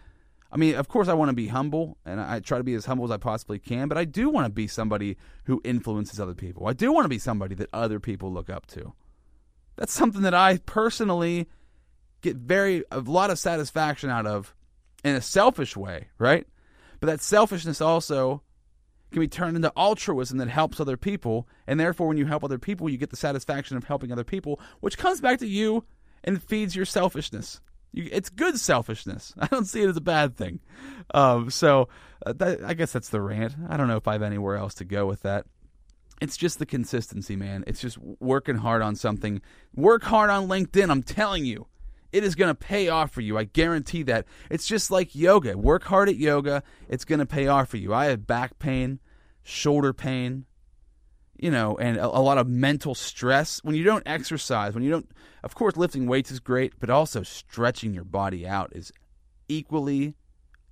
I 0.51 0.57
mean, 0.57 0.73
of 0.73 0.87
course, 0.87 1.07
I 1.07 1.13
want 1.13 1.29
to 1.29 1.35
be 1.35 1.49
humble, 1.49 1.99
and 2.03 2.19
I 2.19 2.39
try 2.39 2.57
to 2.57 2.63
be 2.63 2.73
as 2.73 2.85
humble 2.85 3.05
as 3.05 3.11
I 3.11 3.17
possibly 3.17 3.59
can. 3.59 3.87
But 3.87 3.99
I 3.99 4.05
do 4.05 4.27
want 4.27 4.47
to 4.47 4.51
be 4.51 4.65
somebody 4.65 5.17
who 5.43 5.61
influences 5.63 6.19
other 6.19 6.33
people. 6.33 6.65
I 6.67 6.73
do 6.73 6.91
want 6.91 7.05
to 7.05 7.09
be 7.09 7.19
somebody 7.19 7.53
that 7.55 7.69
other 7.71 7.99
people 7.99 8.33
look 8.33 8.49
up 8.49 8.65
to. 8.67 8.93
That's 9.75 9.93
something 9.93 10.23
that 10.23 10.33
I 10.33 10.57
personally 10.57 11.47
get 12.21 12.35
very 12.35 12.83
a 12.89 13.01
lot 13.01 13.29
of 13.29 13.37
satisfaction 13.37 14.09
out 14.09 14.25
of 14.25 14.55
in 15.03 15.13
a 15.13 15.21
selfish 15.21 15.77
way, 15.77 16.07
right? 16.17 16.47
But 16.99 17.05
that 17.05 17.21
selfishness 17.21 17.81
also 17.81 18.41
can 19.11 19.21
be 19.21 19.27
turned 19.27 19.55
into 19.55 19.71
altruism 19.75 20.37
that 20.37 20.49
helps 20.49 20.79
other 20.79 20.97
people. 20.97 21.47
And 21.67 21.79
therefore, 21.79 22.07
when 22.07 22.17
you 22.17 22.25
help 22.25 22.43
other 22.43 22.59
people, 22.59 22.89
you 22.89 22.97
get 22.97 23.09
the 23.09 23.15
satisfaction 23.15 23.77
of 23.77 23.85
helping 23.85 24.11
other 24.11 24.23
people, 24.23 24.59
which 24.79 24.97
comes 24.97 25.21
back 25.21 25.39
to 25.39 25.47
you 25.47 25.85
and 26.23 26.41
feeds 26.41 26.75
your 26.75 26.85
selfishness. 26.85 27.61
You, 27.91 28.09
it's 28.11 28.29
good 28.29 28.59
selfishness. 28.59 29.33
I 29.39 29.47
don't 29.47 29.65
see 29.65 29.81
it 29.81 29.89
as 29.89 29.97
a 29.97 30.01
bad 30.01 30.35
thing. 30.35 30.59
Um, 31.13 31.49
so 31.49 31.89
uh, 32.25 32.33
that, 32.33 32.63
I 32.63 32.73
guess 32.73 32.91
that's 32.91 33.09
the 33.09 33.21
rant. 33.21 33.55
I 33.67 33.77
don't 33.77 33.87
know 33.87 33.97
if 33.97 34.07
I 34.07 34.13
have 34.13 34.21
anywhere 34.21 34.57
else 34.57 34.75
to 34.75 34.85
go 34.85 35.05
with 35.05 35.23
that. 35.23 35.45
It's 36.21 36.35
just 36.35 36.59
the 36.59 36.65
consistency, 36.65 37.37
man. 37.37 37.63
It's 37.65 37.79
just 37.79 37.97
working 38.19 38.57
hard 38.57 38.81
on 38.81 38.95
something. 38.95 39.41
Work 39.73 40.03
hard 40.03 40.29
on 40.29 40.49
LinkedIn. 40.49 40.89
I'm 40.89 41.03
telling 41.03 41.45
you. 41.45 41.67
It 42.11 42.23
is 42.23 42.35
going 42.35 42.49
to 42.49 42.55
pay 42.55 42.89
off 42.89 43.11
for 43.11 43.21
you. 43.21 43.37
I 43.37 43.43
guarantee 43.43 44.03
that. 44.03 44.25
It's 44.49 44.67
just 44.67 44.89
like 44.89 45.15
yoga. 45.15 45.57
Work 45.57 45.83
hard 45.83 46.09
at 46.09 46.15
yoga. 46.15 46.63
It's 46.87 47.05
going 47.05 47.19
to 47.19 47.25
pay 47.25 47.47
off 47.47 47.69
for 47.69 47.77
you. 47.77 47.93
I 47.93 48.05
have 48.05 48.25
back 48.25 48.57
pain, 48.59 48.99
shoulder 49.43 49.93
pain, 49.93 50.45
you 51.37 51.51
know, 51.51 51.77
and 51.77 51.97
a, 51.97 52.05
a, 52.05 52.19
lot 52.21 52.37
of 52.37 52.47
mental 52.47 52.95
stress. 52.95 53.63
When 53.63 53.75
you 53.75 53.83
don't 53.83 54.03
exercise, 54.05 54.73
when 54.73 54.83
you 54.83 54.89
don't, 54.89 55.09
of 55.43 55.55
course, 55.55 55.77
lifting 55.77 56.07
weights 56.07 56.31
is 56.31 56.39
great, 56.39 56.73
but 56.79 56.89
also 56.89 57.23
stretching 57.23 57.93
your 57.93 58.03
body 58.03 58.45
out 58.47 58.71
is 58.75 58.91
equally 59.47 60.15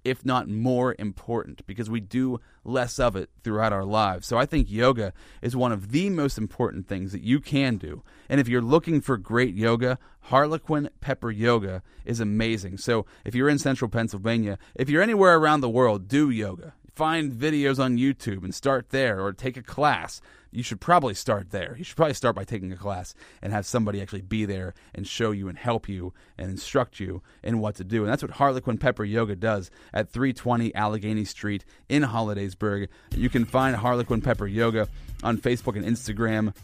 if 0.08 0.26
not 0.26 0.48
more 0.48 0.96
important, 0.98 1.66
because 1.68 1.90
we 1.90 2.00
do 2.00 2.40
less 2.64 2.98
of 2.98 3.16
it 3.16 3.30
throughout 3.44 3.74
our 3.74 3.84
lives. 3.84 4.26
So 4.26 4.38
I 4.38 4.46
think 4.46 4.72
yoga 4.72 5.12
is 5.42 5.56
one 5.56 5.72
of 5.72 5.92
the 5.92 6.10
most 6.10 6.38
important 6.38 6.88
things 6.88 7.12
that 7.12 7.22
you 7.22 7.40
can 7.40 7.78
do. 7.78 8.04
And 8.30 8.40
if 8.40 8.48
you're 8.48 8.62
looking 8.62 9.02
for 9.02 9.18
great 9.18 9.54
yoga, 9.54 10.00
Harlequin 10.22 10.90
Pepper 11.02 11.32
Yoga 11.32 11.84
is 12.06 12.20
amazing. 12.20 12.78
So 12.78 13.06
if 13.26 13.36
you're 13.36 13.50
in 13.50 13.60
central 13.60 13.90
Pennsylvania, 13.90 14.58
if 14.76 14.90
you're 14.90 15.02
anywhere 15.04 15.38
around 15.38 15.62
the 15.62 15.70
world, 15.70 16.08
do 16.08 16.30
yoga 16.30 16.74
find 16.98 17.32
videos 17.32 17.78
on 17.78 17.96
YouTube 17.96 18.44
and 18.44 18.56
start 18.56 18.90
there 18.90 19.22
or 19.22 19.32
take 19.32 19.56
a 19.56 19.62
class. 19.62 20.20
You 20.58 20.64
should 20.64 20.82
probably 20.82 21.14
start 21.14 21.52
there. 21.52 21.76
You 21.78 21.84
should 21.84 21.96
probably 21.96 22.16
start 22.16 22.36
by 22.36 22.44
taking 22.44 22.72
a 22.72 22.76
class 22.76 23.14
and 23.44 23.54
have 23.54 23.68
somebody 23.68 24.02
actually 24.02 24.24
be 24.24 24.44
there 24.44 24.74
and 24.96 25.08
show 25.08 25.30
you 25.30 25.50
and 25.50 25.56
help 25.56 25.88
you 25.88 26.16
and 26.36 26.50
instruct 26.50 27.00
you 27.00 27.22
in 27.44 27.60
what 27.60 27.76
to 27.76 27.84
do. 27.84 28.02
And 28.02 28.12
that's 28.12 28.24
what 28.24 28.32
Harlequin 28.32 28.80
Pepper 28.80 29.04
Yoga 29.04 29.36
does 29.36 29.70
at 29.94 30.10
320 30.10 30.74
Allegheny 30.74 31.26
Street 31.26 31.64
in 31.90 32.02
Hollidaysburg. 32.02 32.88
You 33.16 33.30
can 33.30 33.46
find 33.46 33.76
Harlequin 33.76 34.20
Pepper 34.22 34.48
Yoga 34.48 34.88
on 35.22 35.38
Facebook 35.38 35.76
and 35.76 35.86
Instagram. 35.86 36.56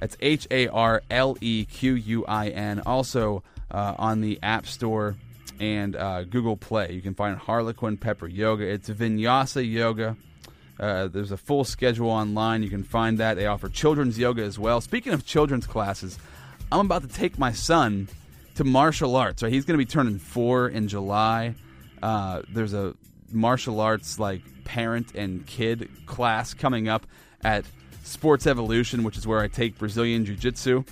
That's 0.00 0.18
H 0.20 0.46
A 0.50 0.68
R 0.68 1.02
L 1.10 1.38
E 1.40 1.64
Q 1.64 1.94
U 1.94 2.26
I 2.26 2.48
N. 2.48 2.82
Also 2.84 3.42
uh, 3.70 3.94
on 3.98 4.20
the 4.20 4.38
App 4.42 4.66
Store 4.66 5.16
and 5.58 5.96
uh, 5.96 6.24
Google 6.24 6.58
Play. 6.58 6.92
You 6.92 7.00
can 7.00 7.14
find 7.14 7.38
Harlequin 7.38 7.96
Pepper 7.96 8.26
Yoga. 8.26 8.70
It's 8.70 8.90
Vinyasa 8.90 9.66
Yoga. 9.66 10.18
Uh, 10.80 11.08
there's 11.08 11.30
a 11.30 11.36
full 11.36 11.62
schedule 11.62 12.08
online. 12.08 12.62
You 12.62 12.70
can 12.70 12.82
find 12.82 13.18
that. 13.18 13.34
They 13.34 13.46
offer 13.46 13.68
children's 13.68 14.18
yoga 14.18 14.42
as 14.42 14.58
well. 14.58 14.80
Speaking 14.80 15.12
of 15.12 15.26
children's 15.26 15.66
classes, 15.66 16.18
I'm 16.72 16.86
about 16.86 17.02
to 17.02 17.08
take 17.08 17.38
my 17.38 17.52
son 17.52 18.08
to 18.54 18.64
martial 18.64 19.14
arts. 19.14 19.42
Right, 19.42 19.52
he's 19.52 19.66
going 19.66 19.78
to 19.78 19.84
be 19.84 19.90
turning 19.90 20.18
four 20.18 20.68
in 20.68 20.88
July. 20.88 21.54
Uh, 22.02 22.42
there's 22.50 22.72
a 22.72 22.94
martial 23.30 23.80
arts 23.80 24.18
like 24.18 24.40
parent 24.64 25.14
and 25.14 25.46
kid 25.46 25.90
class 26.06 26.54
coming 26.54 26.88
up 26.88 27.06
at 27.42 27.66
Sports 28.04 28.46
Evolution, 28.46 29.04
which 29.04 29.18
is 29.18 29.26
where 29.26 29.40
I 29.40 29.48
take 29.48 29.78
Brazilian 29.78 30.24
Jiu 30.24 30.34
Jitsu. 30.34 30.84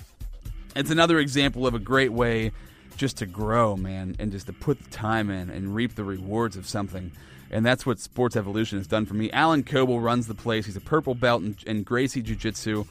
It's 0.75 0.91
another 0.91 1.17
example 1.17 1.65
of 1.65 1.73
a 1.73 1.79
great 1.79 2.13
way 2.13 2.51
just 2.95 3.17
to 3.17 3.25
grow, 3.25 3.75
man, 3.75 4.15
and 4.19 4.31
just 4.31 4.45
to 4.47 4.53
put 4.53 4.83
the 4.83 4.89
time 4.91 5.31
in 5.31 5.49
and 5.49 5.73
reap 5.73 5.95
the 5.95 6.03
rewards 6.03 6.57
of 6.57 6.67
something. 6.67 7.11
And 7.51 7.65
that's 7.65 7.85
what 7.85 7.99
Sports 7.99 8.35
Evolution 8.35 8.77
has 8.77 8.87
done 8.87 9.05
for 9.05 9.15
me. 9.15 9.31
Alan 9.31 9.63
Coble 9.63 9.99
runs 9.99 10.27
the 10.27 10.35
place. 10.35 10.65
He's 10.65 10.75
a 10.75 10.81
purple 10.81 11.15
belt 11.15 11.41
in, 11.41 11.55
in 11.65 11.83
Gracie 11.83 12.21
Jiu 12.21 12.35
Jitsu. 12.35 12.85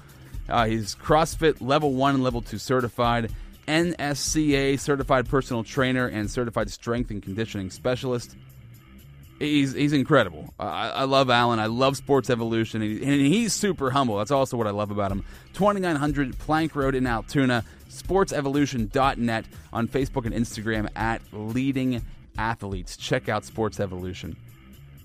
Uh, 0.49 0.67
he's 0.67 0.95
CrossFit 0.95 1.61
level 1.61 1.95
one 1.95 2.15
and 2.15 2.25
level 2.25 2.41
two 2.41 2.59
certified, 2.59 3.31
NSCA 3.67 4.81
certified 4.81 5.29
personal 5.29 5.63
trainer, 5.63 6.07
and 6.07 6.31
certified 6.31 6.71
strength 6.71 7.11
and 7.11 7.23
conditioning 7.23 7.71
specialist. 7.71 8.35
He's 9.39 9.73
he's 9.75 9.93
incredible. 9.93 10.53
I, 10.59 10.89
I 10.89 11.05
love 11.05 11.31
Alan. 11.31 11.61
I 11.61 11.67
love 11.67 11.97
Sports 11.97 12.29
Evolution, 12.31 12.83
and 12.83 13.21
he's 13.21 13.53
super 13.53 13.91
humble. 13.91 14.17
That's 14.17 14.33
also 14.33 14.57
what 14.57 14.67
I 14.67 14.71
love 14.71 14.91
about 14.91 15.13
him. 15.13 15.25
Twenty 15.53 15.81
nine 15.81 15.97
hundred 15.97 16.37
Plank 16.39 16.75
Road 16.75 16.95
in 16.97 17.07
Altoona 17.07 17.65
sportsevolution.net 17.89 19.45
on 19.73 19.89
Facebook 19.89 20.27
and 20.27 20.35
Instagram 20.35 20.89
at 20.97 21.23
Leading 21.33 22.03
Athletes. 22.37 22.97
Check 22.97 23.29
out 23.29 23.45
Sports 23.45 23.81
Evolution. 23.81 24.37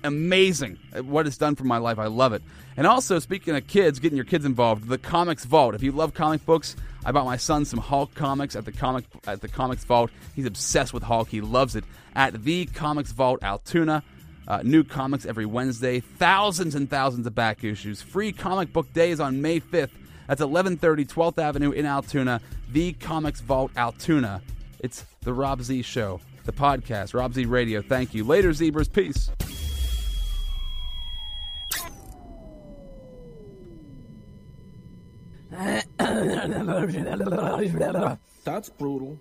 Amazing 0.04 0.78
what 1.02 1.28
it's 1.28 1.38
done 1.38 1.56
for 1.56 1.64
my 1.64 1.78
life. 1.78 2.00
I 2.00 2.08
love 2.08 2.34
it. 2.34 2.42
And 2.76 2.88
also, 2.88 3.20
speaking 3.20 3.56
of 3.56 3.68
kids, 3.68 4.00
getting 4.00 4.16
your 4.16 4.26
kids 4.26 4.46
involved, 4.46 4.88
the 4.88 4.98
Comics 4.98 5.46
Vault. 5.46 5.76
If 5.76 5.84
you 5.84 5.92
love 5.92 6.14
comic 6.14 6.46
books, 6.46 6.76
I 7.06 7.12
bought 7.12 7.26
my 7.26 7.38
son 7.38 7.66
some 7.66 7.80
Hulk 7.80 8.14
comics 8.16 8.56
at 8.56 8.66
the 8.66 8.72
comic 8.72 9.06
at 9.28 9.42
the 9.42 9.48
Comics 9.48 9.84
Vault. 9.84 10.10
He's 10.36 10.46
obsessed 10.46 10.94
with 10.94 11.04
Hulk. 11.04 11.28
He 11.28 11.42
loves 11.42 11.76
it. 11.76 11.84
At 12.16 12.44
the 12.44 12.66
Comics 12.66 13.12
Vault 13.12 13.44
Altoona. 13.44 14.04
Uh, 14.48 14.62
new 14.64 14.84
comics 14.84 15.26
every 15.26 15.46
Wednesday. 15.46 16.00
Thousands 16.00 16.76
and 16.76 16.90
thousands 16.90 17.28
of 17.28 17.36
back 17.36 17.64
issues. 17.64 18.02
Free 18.02 18.32
comic 18.32 18.74
book 18.74 18.92
days 18.94 19.20
on 19.20 19.42
May 19.42 19.60
5th. 19.60 19.92
That's 20.28 20.42
1130 20.42 21.06
12th 21.06 21.38
Avenue 21.38 21.72
in 21.72 21.86
Altoona, 21.86 22.42
the 22.72 22.94
Comics 22.94 23.42
Vault 23.42 23.72
Altoona. 23.76 24.42
It's 24.80 25.06
the 25.22 25.34
Rob 25.34 25.62
Z 25.62 25.82
Show, 25.82 26.22
the 26.46 26.54
podcast, 26.54 27.14
Rob 27.14 27.34
Z 27.34 27.46
Radio. 27.46 27.82
Thank 27.82 28.14
you. 28.14 28.24
Later, 28.24 28.52
Zebras. 28.54 28.88
Peace. 28.88 29.30
That's 38.44 38.70
brutal. 38.70 39.20